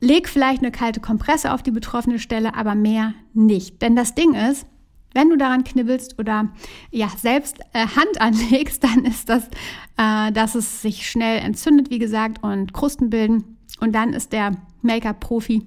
Leg 0.00 0.28
vielleicht 0.28 0.60
eine 0.60 0.72
kalte 0.72 1.00
Kompresse 1.00 1.52
auf 1.52 1.62
die 1.62 1.70
betroffene 1.70 2.18
Stelle, 2.18 2.54
aber 2.54 2.74
mehr 2.74 3.14
nicht. 3.32 3.80
Denn 3.80 3.96
das 3.96 4.14
Ding 4.14 4.34
ist, 4.34 4.66
wenn 5.14 5.30
du 5.30 5.36
daran 5.36 5.64
knibbelst 5.64 6.18
oder 6.18 6.50
ja 6.90 7.08
selbst 7.16 7.60
äh, 7.72 7.86
Hand 7.86 8.20
anlegst, 8.20 8.84
dann 8.84 9.04
ist 9.04 9.28
das, 9.28 9.48
äh, 9.96 10.32
dass 10.32 10.54
es 10.54 10.82
sich 10.82 11.08
schnell 11.08 11.38
entzündet, 11.38 11.90
wie 11.90 11.98
gesagt, 11.98 12.42
und 12.42 12.74
Krusten 12.74 13.10
bilden. 13.10 13.56
Und 13.80 13.94
dann 13.94 14.12
ist 14.12 14.32
der 14.32 14.56
Make-up-Profi 14.82 15.62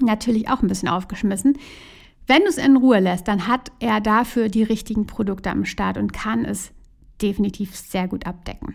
natürlich 0.00 0.48
auch 0.48 0.62
ein 0.62 0.68
bisschen 0.68 0.88
aufgeschmissen. 0.88 1.58
Wenn 2.32 2.44
du 2.44 2.48
es 2.48 2.56
in 2.56 2.78
Ruhe 2.78 2.98
lässt, 2.98 3.28
dann 3.28 3.46
hat 3.46 3.72
er 3.78 4.00
dafür 4.00 4.48
die 4.48 4.62
richtigen 4.62 5.06
Produkte 5.06 5.50
am 5.50 5.66
Start 5.66 5.98
und 5.98 6.14
kann 6.14 6.46
es 6.46 6.72
definitiv 7.20 7.76
sehr 7.76 8.08
gut 8.08 8.26
abdecken. 8.26 8.74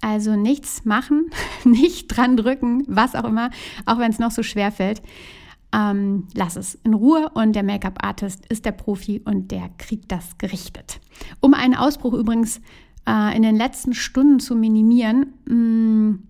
Also 0.00 0.34
nichts 0.34 0.84
machen, 0.84 1.30
nicht 1.64 2.08
dran 2.08 2.36
drücken, 2.36 2.82
was 2.88 3.14
auch 3.14 3.22
immer, 3.22 3.50
auch 3.86 3.98
wenn 3.98 4.10
es 4.10 4.18
noch 4.18 4.32
so 4.32 4.42
schwer 4.42 4.72
fällt. 4.72 5.02
Ähm, 5.72 6.26
lass 6.34 6.56
es 6.56 6.74
in 6.82 6.94
Ruhe 6.94 7.30
und 7.32 7.52
der 7.52 7.62
Make-up-Artist 7.62 8.46
ist 8.46 8.64
der 8.64 8.72
Profi 8.72 9.22
und 9.24 9.52
der 9.52 9.70
kriegt 9.78 10.10
das 10.10 10.36
gerichtet. 10.38 10.98
Um 11.38 11.54
einen 11.54 11.76
Ausbruch 11.76 12.14
übrigens 12.14 12.60
äh, 13.06 13.36
in 13.36 13.42
den 13.42 13.54
letzten 13.54 13.94
Stunden 13.94 14.40
zu 14.40 14.56
minimieren, 14.56 15.34
mh, 15.46 15.54
mm, 15.54 16.22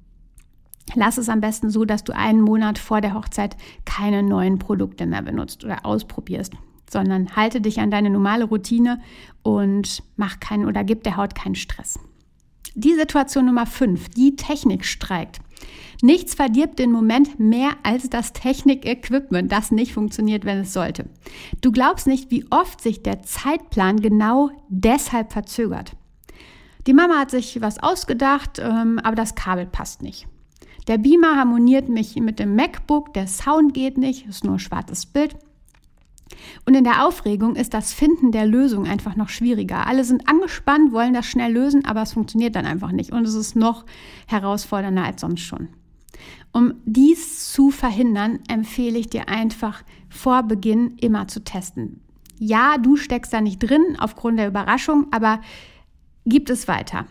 lass 0.94 1.18
es 1.18 1.28
am 1.28 1.40
besten 1.40 1.70
so, 1.70 1.85
dass 1.85 2.04
du 2.04 2.14
einen 2.14 2.40
Monat 2.40 2.78
vor 2.78 3.00
der 3.00 3.14
Hochzeit 3.14 3.56
keine 3.85 4.23
neuen 4.23 4.59
Produkte 4.59 5.06
mehr 5.06 5.23
benutzt 5.23 5.64
oder 5.64 5.85
ausprobierst, 5.85 6.54
sondern 6.88 7.35
halte 7.37 7.61
dich 7.61 7.80
an 7.80 7.90
deine 7.90 8.11
normale 8.11 8.44
Routine 8.44 9.00
und 9.42 10.02
mach 10.16 10.40
keinen 10.40 10.66
oder 10.66 10.85
gib 10.85 11.04
der 11.04 11.16
Haut 11.16 11.35
keinen 11.35 11.54
Stress. 11.54 11.99
Die 12.75 12.94
Situation 12.94 13.47
Nummer 13.47 13.66
5, 13.66 14.11
die 14.11 14.37
Technik 14.37 14.85
streikt. 14.85 15.40
Nichts 16.02 16.35
verdirbt 16.35 16.78
den 16.78 16.92
Moment 16.92 17.38
mehr 17.38 17.73
als 17.82 18.09
das 18.09 18.32
Technik-Equipment, 18.32 19.52
das 19.52 19.70
nicht 19.70 19.92
funktioniert, 19.92 20.44
wenn 20.44 20.59
es 20.59 20.73
sollte. 20.73 21.06
Du 21.61 21.73
glaubst 21.73 22.06
nicht, 22.06 22.30
wie 22.30 22.47
oft 22.50 22.80
sich 22.80 23.02
der 23.02 23.23
Zeitplan 23.23 24.00
genau 24.00 24.50
deshalb 24.68 25.32
verzögert. 25.32 25.92
Die 26.87 26.94
Mama 26.94 27.18
hat 27.18 27.30
sich 27.30 27.61
was 27.61 27.78
ausgedacht, 27.78 28.59
ähm, 28.59 28.99
aber 29.02 29.16
das 29.16 29.35
Kabel 29.35 29.66
passt 29.66 30.00
nicht. 30.00 30.26
Der 30.90 30.99
Beamer 30.99 31.37
harmoniert 31.37 31.88
mich 31.88 32.16
mit 32.16 32.40
dem 32.40 32.56
MacBook, 32.56 33.14
der 33.14 33.28
Sound 33.28 33.75
geht 33.75 33.97
nicht, 33.97 34.26
ist 34.26 34.42
nur 34.42 34.54
ein 34.54 34.59
schwarzes 34.59 35.06
Bild. 35.06 35.37
Und 36.66 36.75
in 36.75 36.82
der 36.82 37.06
Aufregung 37.06 37.54
ist 37.54 37.75
das 37.75 37.92
Finden 37.92 38.32
der 38.32 38.44
Lösung 38.44 38.88
einfach 38.88 39.14
noch 39.14 39.28
schwieriger. 39.28 39.87
Alle 39.87 40.02
sind 40.02 40.28
angespannt, 40.28 40.92
wollen 40.92 41.14
das 41.14 41.26
schnell 41.26 41.52
lösen, 41.52 41.85
aber 41.85 42.02
es 42.02 42.14
funktioniert 42.14 42.56
dann 42.56 42.66
einfach 42.66 42.90
nicht. 42.90 43.12
Und 43.12 43.25
es 43.25 43.35
ist 43.35 43.54
noch 43.54 43.87
herausfordernder 44.26 45.04
als 45.04 45.20
sonst 45.20 45.42
schon. 45.42 45.68
Um 46.50 46.75
dies 46.87 47.52
zu 47.52 47.70
verhindern, 47.70 48.40
empfehle 48.49 48.99
ich 48.99 49.09
dir 49.09 49.28
einfach 49.28 49.85
vor 50.09 50.42
Beginn 50.42 50.97
immer 50.97 51.28
zu 51.28 51.44
testen. 51.44 52.00
Ja, 52.40 52.78
du 52.78 52.97
steckst 52.97 53.32
da 53.32 53.40
nicht 53.40 53.61
drin 53.61 53.97
aufgrund 54.00 54.40
der 54.40 54.49
Überraschung, 54.49 55.06
aber 55.12 55.40
gib 56.26 56.50
es 56.50 56.66
weiter. 56.66 57.06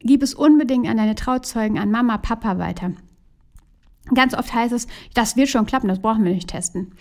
Gib 0.00 0.22
es 0.22 0.34
unbedingt 0.34 0.88
an 0.88 0.96
deine 0.96 1.14
Trauzeugen, 1.14 1.78
an 1.78 1.90
Mama, 1.90 2.18
Papa 2.18 2.58
weiter. 2.58 2.92
Ganz 4.14 4.34
oft 4.34 4.54
heißt 4.54 4.72
es, 4.72 4.86
das 5.14 5.36
wird 5.36 5.48
schon 5.48 5.66
klappen, 5.66 5.88
das 5.88 6.00
brauchen 6.00 6.24
wir 6.24 6.32
nicht 6.32 6.48
testen. 6.48 6.92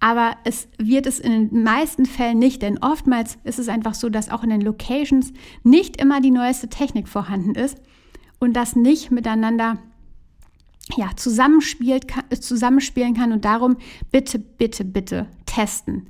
Aber 0.00 0.36
es 0.44 0.68
wird 0.78 1.06
es 1.06 1.20
in 1.20 1.48
den 1.48 1.62
meisten 1.62 2.06
Fällen 2.06 2.38
nicht, 2.38 2.62
denn 2.62 2.78
oftmals 2.78 3.38
ist 3.44 3.58
es 3.58 3.68
einfach 3.68 3.94
so, 3.94 4.08
dass 4.08 4.30
auch 4.30 4.42
in 4.42 4.50
den 4.50 4.60
Locations 4.60 5.32
nicht 5.62 6.00
immer 6.00 6.20
die 6.20 6.32
neueste 6.32 6.68
Technik 6.68 7.08
vorhanden 7.08 7.54
ist 7.54 7.78
und 8.40 8.54
das 8.54 8.74
nicht 8.74 9.12
miteinander 9.12 9.78
ja, 10.96 11.10
zusammenspielt, 11.16 12.06
zusammenspielen 12.40 13.14
kann. 13.14 13.32
Und 13.32 13.44
darum 13.44 13.76
bitte, 14.10 14.40
bitte, 14.40 14.84
bitte 14.84 15.28
testen. 15.46 16.08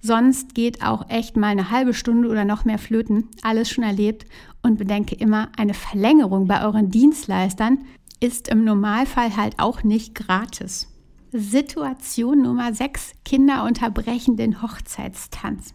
Sonst 0.00 0.54
geht 0.54 0.82
auch 0.82 1.08
echt 1.10 1.36
mal 1.36 1.48
eine 1.48 1.70
halbe 1.70 1.94
Stunde 1.94 2.28
oder 2.28 2.44
noch 2.44 2.64
mehr 2.64 2.78
flöten. 2.78 3.28
Alles 3.42 3.70
schon 3.70 3.84
erlebt. 3.84 4.24
Und 4.64 4.78
bedenke 4.78 5.14
immer, 5.14 5.50
eine 5.58 5.74
Verlängerung 5.74 6.46
bei 6.46 6.64
euren 6.64 6.90
Dienstleistern 6.90 7.84
ist 8.18 8.48
im 8.48 8.64
Normalfall 8.64 9.36
halt 9.36 9.58
auch 9.58 9.82
nicht 9.82 10.14
gratis. 10.14 10.88
Situation 11.32 12.40
Nummer 12.40 12.72
6. 12.72 13.12
Kinder 13.26 13.64
unterbrechen 13.64 14.38
den 14.38 14.62
Hochzeitstanz. 14.62 15.74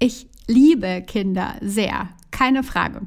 Ich 0.00 0.28
liebe 0.48 1.04
Kinder 1.06 1.54
sehr, 1.60 2.08
keine 2.32 2.64
Frage. 2.64 3.02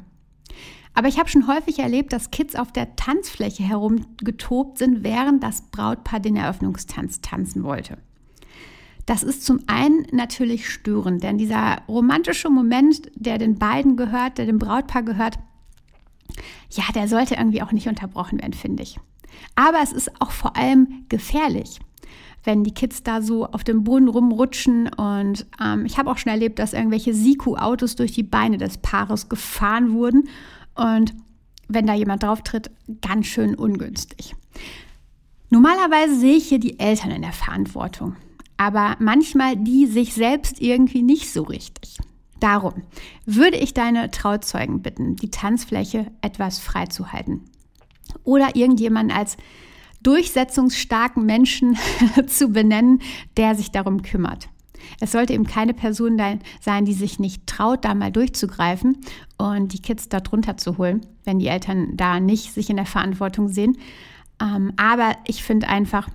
Aber 0.93 1.09
ich 1.09 1.19
habe 1.19 1.27
schon 1.27 1.47
häufig 1.47 1.79
erlebt, 1.79 2.13
dass 2.13 2.31
Kids 2.31 2.55
auf 2.55 2.71
der 2.71 2.95
Tanzfläche 2.95 3.63
herumgetobt 3.63 4.77
sind, 4.77 5.03
während 5.03 5.43
das 5.43 5.63
Brautpaar 5.63 6.21
den 6.21 6.37
Eröffnungstanz 6.37 7.19
tanzen 7.19 7.63
wollte. 7.63 7.97
Das 9.05 9.23
ist 9.23 9.45
zum 9.45 9.59
einen 9.67 10.07
natürlich 10.11 10.69
störend, 10.69 11.23
denn 11.23 11.37
dieser 11.37 11.81
romantische 11.87 12.49
Moment, 12.49 13.11
der 13.15 13.37
den 13.37 13.59
beiden 13.59 13.97
gehört, 13.97 14.37
der 14.37 14.45
dem 14.45 14.59
Brautpaar 14.59 15.03
gehört, 15.03 15.39
ja, 16.69 16.83
der 16.95 17.07
sollte 17.07 17.35
irgendwie 17.35 17.61
auch 17.61 17.71
nicht 17.71 17.87
unterbrochen 17.87 18.41
werden, 18.41 18.53
finde 18.53 18.83
ich. 18.83 18.97
Aber 19.55 19.79
es 19.83 19.91
ist 19.91 20.21
auch 20.21 20.31
vor 20.31 20.55
allem 20.55 21.05
gefährlich, 21.09 21.79
wenn 22.43 22.63
die 22.63 22.73
Kids 22.73 23.03
da 23.03 23.21
so 23.21 23.45
auf 23.45 23.63
dem 23.63 23.83
Boden 23.83 24.07
rumrutschen. 24.07 24.89
Und 24.89 25.45
ähm, 25.61 25.85
ich 25.85 25.97
habe 25.97 26.09
auch 26.09 26.17
schon 26.17 26.31
erlebt, 26.31 26.59
dass 26.59 26.73
irgendwelche 26.73 27.13
Siku-Autos 27.13 27.95
durch 27.95 28.13
die 28.13 28.23
Beine 28.23 28.57
des 28.57 28.77
Paares 28.77 29.29
gefahren 29.29 29.93
wurden. 29.93 30.29
Und 30.75 31.13
wenn 31.67 31.87
da 31.87 31.93
jemand 31.93 32.23
drauf 32.23 32.41
tritt, 32.41 32.71
ganz 33.01 33.27
schön 33.27 33.55
ungünstig. 33.55 34.35
Normalerweise 35.49 36.15
sehe 36.15 36.35
ich 36.35 36.49
hier 36.49 36.59
die 36.59 36.79
Eltern 36.79 37.11
in 37.11 37.21
der 37.21 37.31
Verantwortung 37.31 38.15
aber 38.63 38.95
manchmal 38.99 39.57
die 39.57 39.87
sich 39.87 40.13
selbst 40.13 40.61
irgendwie 40.61 41.01
nicht 41.01 41.33
so 41.33 41.43
richtig. 41.43 41.97
Darum 42.39 42.83
würde 43.25 43.57
ich 43.57 43.73
deine 43.73 44.09
Trauzeugen 44.09 44.81
bitten, 44.81 45.17
die 45.17 45.29
Tanzfläche 45.29 46.07
etwas 46.21 46.59
freizuhalten 46.59 47.41
oder 48.23 48.55
irgendjemanden 48.55 49.15
als 49.15 49.35
durchsetzungsstarken 50.01 51.25
Menschen 51.25 51.77
zu 52.27 52.49
benennen, 52.49 53.01
der 53.35 53.55
sich 53.55 53.71
darum 53.71 54.01
kümmert. 54.01 54.47
Es 55.01 55.11
sollte 55.11 55.33
eben 55.33 55.45
keine 55.45 55.73
Person 55.73 56.17
sein, 56.61 56.85
die 56.85 56.93
sich 56.93 57.19
nicht 57.19 57.45
traut, 57.47 57.83
da 57.83 57.93
mal 57.93 58.13
durchzugreifen 58.13 58.97
und 59.37 59.73
die 59.73 59.81
Kids 59.81 60.07
da 60.07 60.21
drunter 60.21 60.55
zu 60.55 60.77
holen, 60.77 61.05
wenn 61.25 61.39
die 61.39 61.47
Eltern 61.47 61.97
da 61.97 62.21
nicht 62.21 62.53
sich 62.53 62.69
in 62.69 62.77
der 62.77 62.85
Verantwortung 62.85 63.49
sehen. 63.49 63.77
Ähm, 64.41 64.71
aber 64.77 65.17
ich 65.25 65.43
finde 65.43 65.67
einfach, 65.67 66.07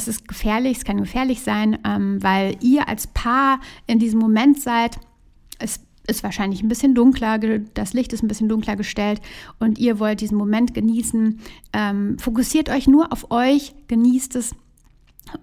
es 0.00 0.08
ist 0.08 0.28
gefährlich, 0.28 0.78
es 0.78 0.84
kann 0.84 0.98
gefährlich 0.98 1.42
sein, 1.42 1.78
ähm, 1.84 2.22
weil 2.22 2.56
ihr 2.60 2.88
als 2.88 3.06
Paar 3.06 3.60
in 3.86 3.98
diesem 3.98 4.18
Moment 4.18 4.60
seid. 4.60 4.98
Es 5.58 5.80
ist 6.06 6.22
wahrscheinlich 6.22 6.62
ein 6.62 6.68
bisschen 6.68 6.94
dunkler, 6.94 7.38
das 7.38 7.92
Licht 7.92 8.12
ist 8.12 8.22
ein 8.22 8.28
bisschen 8.28 8.48
dunkler 8.48 8.76
gestellt 8.76 9.20
und 9.58 9.78
ihr 9.78 9.98
wollt 9.98 10.20
diesen 10.20 10.38
Moment 10.38 10.74
genießen. 10.74 11.38
Ähm, 11.72 12.18
fokussiert 12.18 12.70
euch 12.70 12.86
nur 12.86 13.12
auf 13.12 13.30
euch, 13.30 13.74
genießt 13.88 14.36
es 14.36 14.54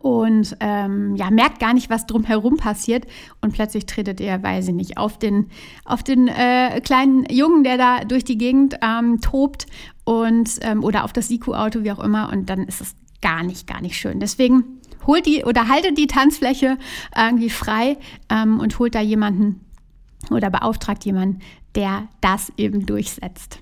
und 0.02 0.58
ähm, 0.60 1.16
ja, 1.16 1.30
merkt 1.30 1.60
gar 1.60 1.74
nicht, 1.74 1.90
was 1.90 2.08
drumherum 2.08 2.58
passiert 2.58 3.06
und 3.42 3.54
plötzlich 3.54 3.86
tretet 3.86 4.20
ihr, 4.20 4.42
weiß 4.42 4.70
ich 4.70 4.74
nicht, 4.74 4.98
auf 4.98 5.18
den, 5.20 5.48
auf 5.86 6.04
den 6.04 6.28
äh, 6.28 6.82
kleinen 6.82 7.26
Jungen, 7.30 7.64
der 7.64 7.78
da 7.78 8.04
durch 8.04 8.26
die 8.26 8.38
Gegend 8.38 8.78
ähm, 8.82 9.22
tobt 9.22 9.68
und 10.04 10.60
ähm, 10.62 10.84
oder 10.84 11.04
auf 11.04 11.14
das 11.14 11.28
Siku-Auto, 11.28 11.84
wie 11.84 11.92
auch 11.92 12.04
immer 12.04 12.32
und 12.32 12.50
dann 12.50 12.64
ist 12.64 12.82
es 12.82 12.96
gar 13.22 13.44
nicht, 13.44 13.68
gar 13.68 13.82
nicht 13.82 13.98
schön. 13.98 14.20
Deswegen 14.20 14.80
holt 15.06 15.26
die 15.26 15.44
oder 15.46 15.68
haltet 15.68 15.98
die 15.98 16.08
Tanzfläche 16.08 16.78
irgendwie 17.16 17.50
frei 17.50 17.98
ähm, 18.30 18.60
und 18.60 18.78
holt 18.80 18.96
da 18.96 19.02
jemanden 19.02 19.62
oder 20.30 20.50
beauftragt 20.50 21.06
jemanden, 21.06 21.40
der 21.76 22.08
das 22.22 22.52
eben 22.58 22.86
durchsetzt. 22.86 23.60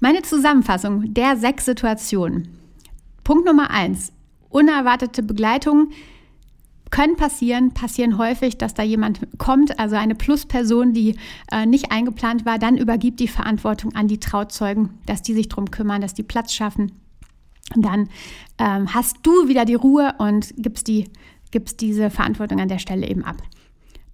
Meine 0.00 0.22
Zusammenfassung 0.22 1.12
der 1.14 1.36
sechs 1.36 1.64
Situationen. 1.64 2.48
Punkt 3.24 3.46
Nummer 3.46 3.70
eins. 3.70 4.12
Unerwartete 4.48 5.22
Begleitung 5.22 5.90
können 6.90 7.16
passieren, 7.16 7.74
passieren 7.74 8.16
häufig, 8.16 8.58
dass 8.58 8.74
da 8.74 8.82
jemand 8.82 9.20
kommt, 9.38 9.78
also 9.80 9.96
eine 9.96 10.14
Plusperson, 10.14 10.92
die 10.92 11.16
äh, 11.50 11.66
nicht 11.66 11.90
eingeplant 11.90 12.46
war, 12.46 12.58
dann 12.58 12.76
übergibt 12.76 13.18
die 13.18 13.28
Verantwortung 13.28 13.94
an 13.94 14.06
die 14.06 14.20
Trauzeugen, 14.20 14.90
dass 15.04 15.22
die 15.22 15.34
sich 15.34 15.48
darum 15.48 15.70
kümmern, 15.70 16.00
dass 16.00 16.14
die 16.14 16.22
Platz 16.22 16.54
schaffen 16.54 16.92
dann 17.74 18.08
ähm, 18.58 18.94
hast 18.94 19.18
du 19.22 19.48
wieder 19.48 19.64
die 19.64 19.74
Ruhe 19.74 20.14
und 20.18 20.54
gibst, 20.56 20.88
die, 20.88 21.10
gibst 21.50 21.80
diese 21.80 22.10
Verantwortung 22.10 22.60
an 22.60 22.68
der 22.68 22.78
Stelle 22.78 23.08
eben 23.08 23.24
ab. 23.24 23.42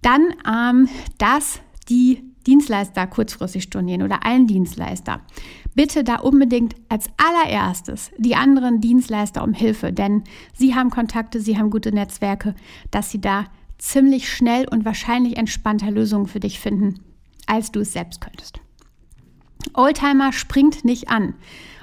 Dann, 0.01 0.33
ähm, 0.47 0.89
dass 1.17 1.59
die 1.89 2.23
Dienstleister 2.47 3.07
kurzfristig 3.07 3.63
stornieren 3.63 4.01
oder 4.01 4.25
ein 4.25 4.47
Dienstleister. 4.47 5.21
Bitte 5.75 6.03
da 6.03 6.17
unbedingt 6.17 6.75
als 6.89 7.07
allererstes 7.17 8.11
die 8.17 8.35
anderen 8.35 8.81
Dienstleister 8.81 9.43
um 9.43 9.53
Hilfe, 9.53 9.93
denn 9.93 10.23
sie 10.53 10.75
haben 10.75 10.89
Kontakte, 10.89 11.39
sie 11.39 11.57
haben 11.57 11.69
gute 11.69 11.93
Netzwerke, 11.93 12.53
dass 12.91 13.11
sie 13.11 13.21
da 13.21 13.45
ziemlich 13.77 14.31
schnell 14.31 14.67
und 14.69 14.85
wahrscheinlich 14.85 15.37
entspannter 15.37 15.91
Lösungen 15.91 16.27
für 16.27 16.39
dich 16.39 16.59
finden, 16.59 16.99
als 17.47 17.71
du 17.71 17.79
es 17.79 17.93
selbst 17.93 18.21
könntest. 18.21 18.62
Oldtimer 19.73 20.33
springt 20.33 20.85
nicht 20.85 21.09
an 21.09 21.35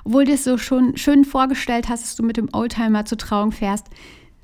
obwohl 0.04 0.24
du 0.24 0.32
es 0.32 0.44
so 0.44 0.58
schon 0.58 0.96
schön 0.96 1.24
vorgestellt 1.24 1.88
hast, 1.88 2.04
dass 2.04 2.16
du 2.16 2.22
mit 2.22 2.36
dem 2.36 2.48
Oldtimer 2.52 3.04
zur 3.04 3.18
Trauung 3.18 3.52
fährst. 3.52 3.86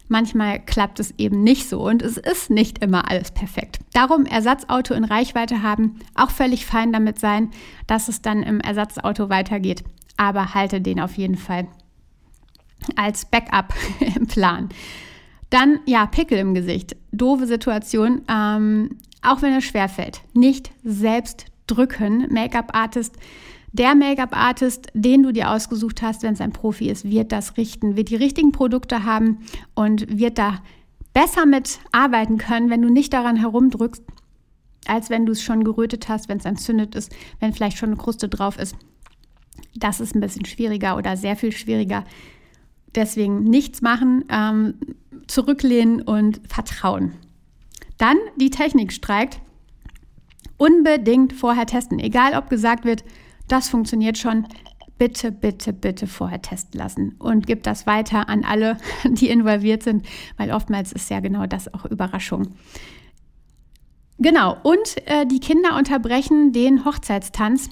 Manchmal 0.09 0.61
klappt 0.65 1.01
es 1.01 1.15
eben 1.19 1.43
nicht 1.43 1.69
so 1.69 1.81
und 1.81 2.01
es 2.03 2.17
ist 2.17 2.51
nicht 2.51 2.79
immer 2.79 3.11
alles 3.11 3.33
perfekt. 3.33 3.81
Darum 3.93 4.25
Ersatzauto 4.25 4.95
in 4.95 5.03
Reichweite 5.03 5.63
haben, 5.63 5.99
auch 6.15 6.31
völlig 6.31 6.65
fein 6.65 6.93
damit 6.93 7.19
sein, 7.19 7.51
dass 7.89 8.07
es 8.07 8.23
dann 8.23 8.45
im 8.45 8.61
Ersatzauto 8.61 9.29
weitergeht. 9.29 9.83
Aber 10.17 10.55
halte 10.55 10.81
den 10.81 11.01
auf 11.01 11.17
jeden 11.17 11.37
Fall 11.37 11.67
als 12.95 13.25
Backup 13.25 13.75
im 14.17 14.29
Plan. 14.29 14.69
Dann, 15.51 15.81
ja, 15.87 16.07
Pickel 16.07 16.39
im 16.39 16.55
Gesicht. 16.55 16.97
Doofe 17.11 17.47
Situation, 17.47 18.23
ähm, 18.29 18.99
auch 19.23 19.43
wenn 19.43 19.55
es 19.55 19.65
schwerfällt. 19.65 20.21
Nicht 20.35 20.71
selbst 20.85 21.47
drücken. 21.67 22.27
Make-up-Artist 22.31 23.17
der 23.73 23.95
Make-up-Artist, 23.95 24.87
den 24.95 25.23
du 25.23 25.33
dir 25.33 25.51
ausgesucht 25.51 26.01
hast, 26.01 26.23
wenn 26.23 26.33
es 26.33 26.41
ein 26.41 26.53
Profi 26.53 26.89
ist, 26.89 27.11
wird 27.11 27.31
das 27.31 27.59
richten, 27.59 27.95
wird 27.95 28.09
die 28.09 28.17
richtigen 28.17 28.51
Produkte 28.51 29.05
haben 29.05 29.41
und 29.75 30.19
wird 30.19 30.39
da 30.39 30.63
besser 31.13 31.45
mit 31.45 31.79
arbeiten 31.93 32.39
können, 32.39 32.71
wenn 32.71 32.81
du 32.81 32.89
nicht 32.89 33.13
daran 33.13 33.37
herumdrückst, 33.37 34.03
als 34.87 35.11
wenn 35.11 35.27
du 35.27 35.33
es 35.33 35.43
schon 35.43 35.63
gerötet 35.63 36.09
hast, 36.09 36.29
wenn 36.29 36.39
es 36.39 36.47
entzündet 36.47 36.95
ist, 36.95 37.15
wenn 37.41 37.53
vielleicht 37.53 37.77
schon 37.77 37.91
eine 37.91 37.99
Kruste 37.99 38.31
drauf 38.31 38.59
ist. 38.59 38.77
Das 39.75 40.01
ist 40.01 40.15
ein 40.15 40.21
bisschen 40.21 40.47
schwieriger 40.47 40.97
oder 40.97 41.17
sehr 41.19 41.37
viel 41.37 41.53
schwieriger. 41.53 42.05
Deswegen 42.95 43.45
nichts 43.45 43.83
machen, 43.83 44.25
ähm, 44.31 44.75
zurücklehnen 45.27 46.01
und 46.01 46.41
vertrauen. 46.49 47.13
Dann 47.99 48.17
die 48.37 48.51
Technik 48.51 48.93
streikt. 48.93 49.41
Unbedingt 50.57 51.33
vorher 51.33 51.67
testen. 51.67 51.99
Egal, 51.99 52.35
ob 52.35 52.49
gesagt 52.49 52.85
wird, 52.85 53.05
das 53.49 53.69
funktioniert 53.69 54.19
schon. 54.19 54.47
Bitte, 54.99 55.31
bitte, 55.31 55.75
bitte 55.75 56.07
vorher 56.07 56.41
testen 56.41 56.79
lassen 56.79 57.17
und 57.19 57.47
gib 57.47 57.63
das 57.63 57.87
weiter 57.87 58.31
an 58.31 58.45
alle, 58.45 58.79
die 59.05 59.29
involviert 59.29 59.83
sind, 59.83 60.07
weil 60.39 60.51
oftmals 60.51 60.93
ist 60.93 61.11
ja 61.11 61.21
genau 61.21 61.45
das 61.47 61.73
auch 61.75 61.85
Überraschung. 61.85 62.55
Genau, 64.19 64.57
und 64.63 64.97
äh, 65.05 65.27
die 65.27 65.41
Kinder 65.41 65.77
unterbrechen 65.77 66.53
den 66.53 66.87
Hochzeitstanz. 66.87 67.69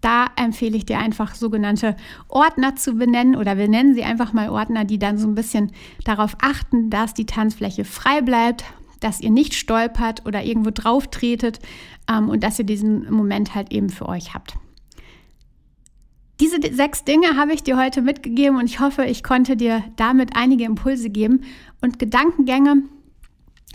Da 0.00 0.26
empfehle 0.36 0.76
ich 0.76 0.86
dir 0.86 0.98
einfach 0.98 1.34
sogenannte 1.34 1.94
Ordner 2.28 2.74
zu 2.74 2.94
benennen 2.94 3.36
oder 3.36 3.58
wir 3.58 3.68
nennen 3.68 3.94
sie 3.94 4.02
einfach 4.02 4.32
mal 4.32 4.48
Ordner, 4.48 4.84
die 4.84 4.98
dann 4.98 5.18
so 5.18 5.28
ein 5.28 5.34
bisschen 5.34 5.70
darauf 6.04 6.36
achten, 6.40 6.88
dass 6.88 7.12
die 7.12 7.26
Tanzfläche 7.26 7.84
frei 7.84 8.22
bleibt, 8.22 8.64
dass 9.02 9.20
ihr 9.20 9.30
nicht 9.30 9.54
stolpert 9.54 10.24
oder 10.26 10.44
irgendwo 10.44 10.70
drauf 10.70 11.08
tretet 11.08 11.58
ähm, 12.08 12.28
und 12.28 12.42
dass 12.42 12.58
ihr 12.58 12.64
diesen 12.64 13.12
Moment 13.12 13.54
halt 13.54 13.72
eben 13.72 13.90
für 13.90 14.08
euch 14.08 14.34
habt. 14.34 14.54
Diese 16.40 16.56
sechs 16.74 17.04
Dinge 17.04 17.36
habe 17.36 17.52
ich 17.52 17.62
dir 17.62 17.76
heute 17.76 18.02
mitgegeben 18.02 18.58
und 18.58 18.64
ich 18.64 18.80
hoffe, 18.80 19.04
ich 19.04 19.22
konnte 19.22 19.56
dir 19.56 19.84
damit 19.96 20.34
einige 20.34 20.64
Impulse 20.64 21.08
geben 21.08 21.42
und 21.80 21.98
Gedankengänge, 21.98 22.82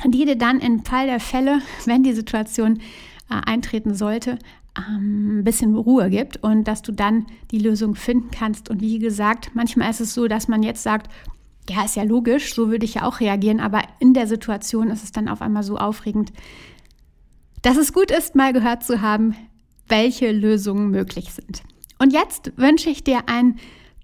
die 0.05 0.25
dir 0.25 0.37
dann 0.37 0.59
im 0.59 0.83
Fall 0.83 1.07
der 1.07 1.19
Fälle, 1.19 1.61
wenn 1.85 2.03
die 2.03 2.13
Situation 2.13 2.79
äh, 3.29 3.39
eintreten 3.45 3.95
sollte, 3.95 4.37
ähm, 4.77 5.39
ein 5.39 5.43
bisschen 5.43 5.75
Ruhe 5.75 6.09
gibt 6.09 6.43
und 6.43 6.67
dass 6.67 6.81
du 6.81 6.91
dann 6.91 7.25
die 7.51 7.59
Lösung 7.59 7.95
finden 7.95 8.31
kannst. 8.31 8.69
Und 8.69 8.81
wie 8.81 8.99
gesagt, 8.99 9.51
manchmal 9.53 9.89
ist 9.89 10.01
es 10.01 10.13
so, 10.13 10.27
dass 10.27 10.47
man 10.47 10.61
jetzt 10.61 10.83
sagt, 10.83 11.11
ja, 11.69 11.85
ist 11.85 11.95
ja 11.95 12.03
logisch, 12.03 12.53
so 12.53 12.69
würde 12.69 12.85
ich 12.85 12.95
ja 12.95 13.03
auch 13.03 13.19
reagieren, 13.19 13.59
aber 13.59 13.81
in 13.99 14.13
der 14.13 14.27
Situation 14.27 14.89
ist 14.89 15.03
es 15.03 15.11
dann 15.11 15.27
auf 15.27 15.41
einmal 15.41 15.63
so 15.63 15.77
aufregend, 15.77 16.31
dass 17.61 17.77
es 17.77 17.93
gut 17.93 18.11
ist, 18.11 18.35
mal 18.35 18.53
gehört 18.53 18.83
zu 18.83 19.01
haben, 19.01 19.35
welche 19.87 20.31
Lösungen 20.31 20.91
möglich 20.91 21.33
sind. 21.33 21.63
Und 21.99 22.13
jetzt 22.13 22.51
wünsche 22.57 22.89
ich 22.89 23.03
dir 23.03 23.27
einen 23.27 23.59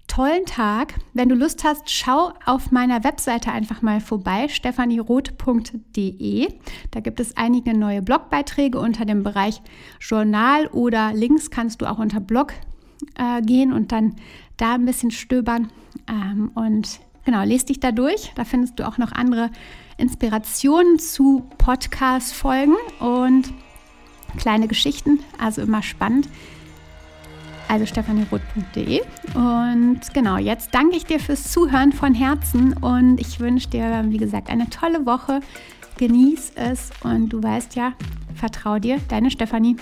tollen 0.06 0.44
Tag. 0.44 0.94
Wenn 1.12 1.28
du 1.28 1.34
Lust 1.34 1.64
hast, 1.64 1.90
schau 1.90 2.32
auf 2.44 2.70
meiner 2.70 3.04
Webseite 3.04 3.52
einfach 3.52 3.82
mal 3.82 4.00
vorbei, 4.00 4.48
stephanieroth.de. 4.48 6.48
Da 6.90 7.00
gibt 7.00 7.20
es 7.20 7.36
einige 7.36 7.76
neue 7.76 8.02
Blogbeiträge 8.02 8.78
unter 8.78 9.04
dem 9.04 9.22
Bereich 9.22 9.62
Journal 10.00 10.66
oder 10.68 11.12
Links 11.12 11.50
kannst 11.50 11.82
du 11.82 11.90
auch 11.90 11.98
unter 11.98 12.20
Blog 12.20 12.52
äh, 13.16 13.42
gehen 13.42 13.72
und 13.72 13.92
dann 13.92 14.16
da 14.56 14.74
ein 14.74 14.84
bisschen 14.84 15.10
stöbern. 15.10 15.70
Ähm, 16.08 16.50
und 16.54 17.00
genau, 17.24 17.42
lest 17.44 17.68
dich 17.68 17.80
da 17.80 17.92
durch. 17.92 18.32
Da 18.34 18.44
findest 18.44 18.78
du 18.78 18.86
auch 18.86 18.98
noch 18.98 19.12
andere 19.12 19.50
Inspirationen 19.96 20.98
zu 20.98 21.48
Podcast-Folgen 21.58 22.74
und 23.00 23.52
kleine 24.36 24.68
Geschichten. 24.68 25.20
Also 25.38 25.62
immer 25.62 25.82
spannend 25.82 26.28
also 27.68 27.86
stefanieroth.de. 27.86 29.00
Und 29.34 30.00
genau, 30.12 30.36
jetzt 30.36 30.74
danke 30.74 30.96
ich 30.96 31.06
dir 31.06 31.20
fürs 31.20 31.50
Zuhören 31.50 31.92
von 31.92 32.14
Herzen 32.14 32.74
und 32.74 33.20
ich 33.20 33.40
wünsche 33.40 33.68
dir, 33.68 34.04
wie 34.08 34.18
gesagt, 34.18 34.50
eine 34.50 34.68
tolle 34.70 35.06
Woche. 35.06 35.40
Genieß 35.96 36.52
es 36.56 36.90
und 37.02 37.28
du 37.28 37.42
weißt 37.42 37.76
ja, 37.76 37.92
vertrau 38.34 38.78
dir, 38.78 38.98
deine 39.08 39.30
Stefanie. 39.30 39.76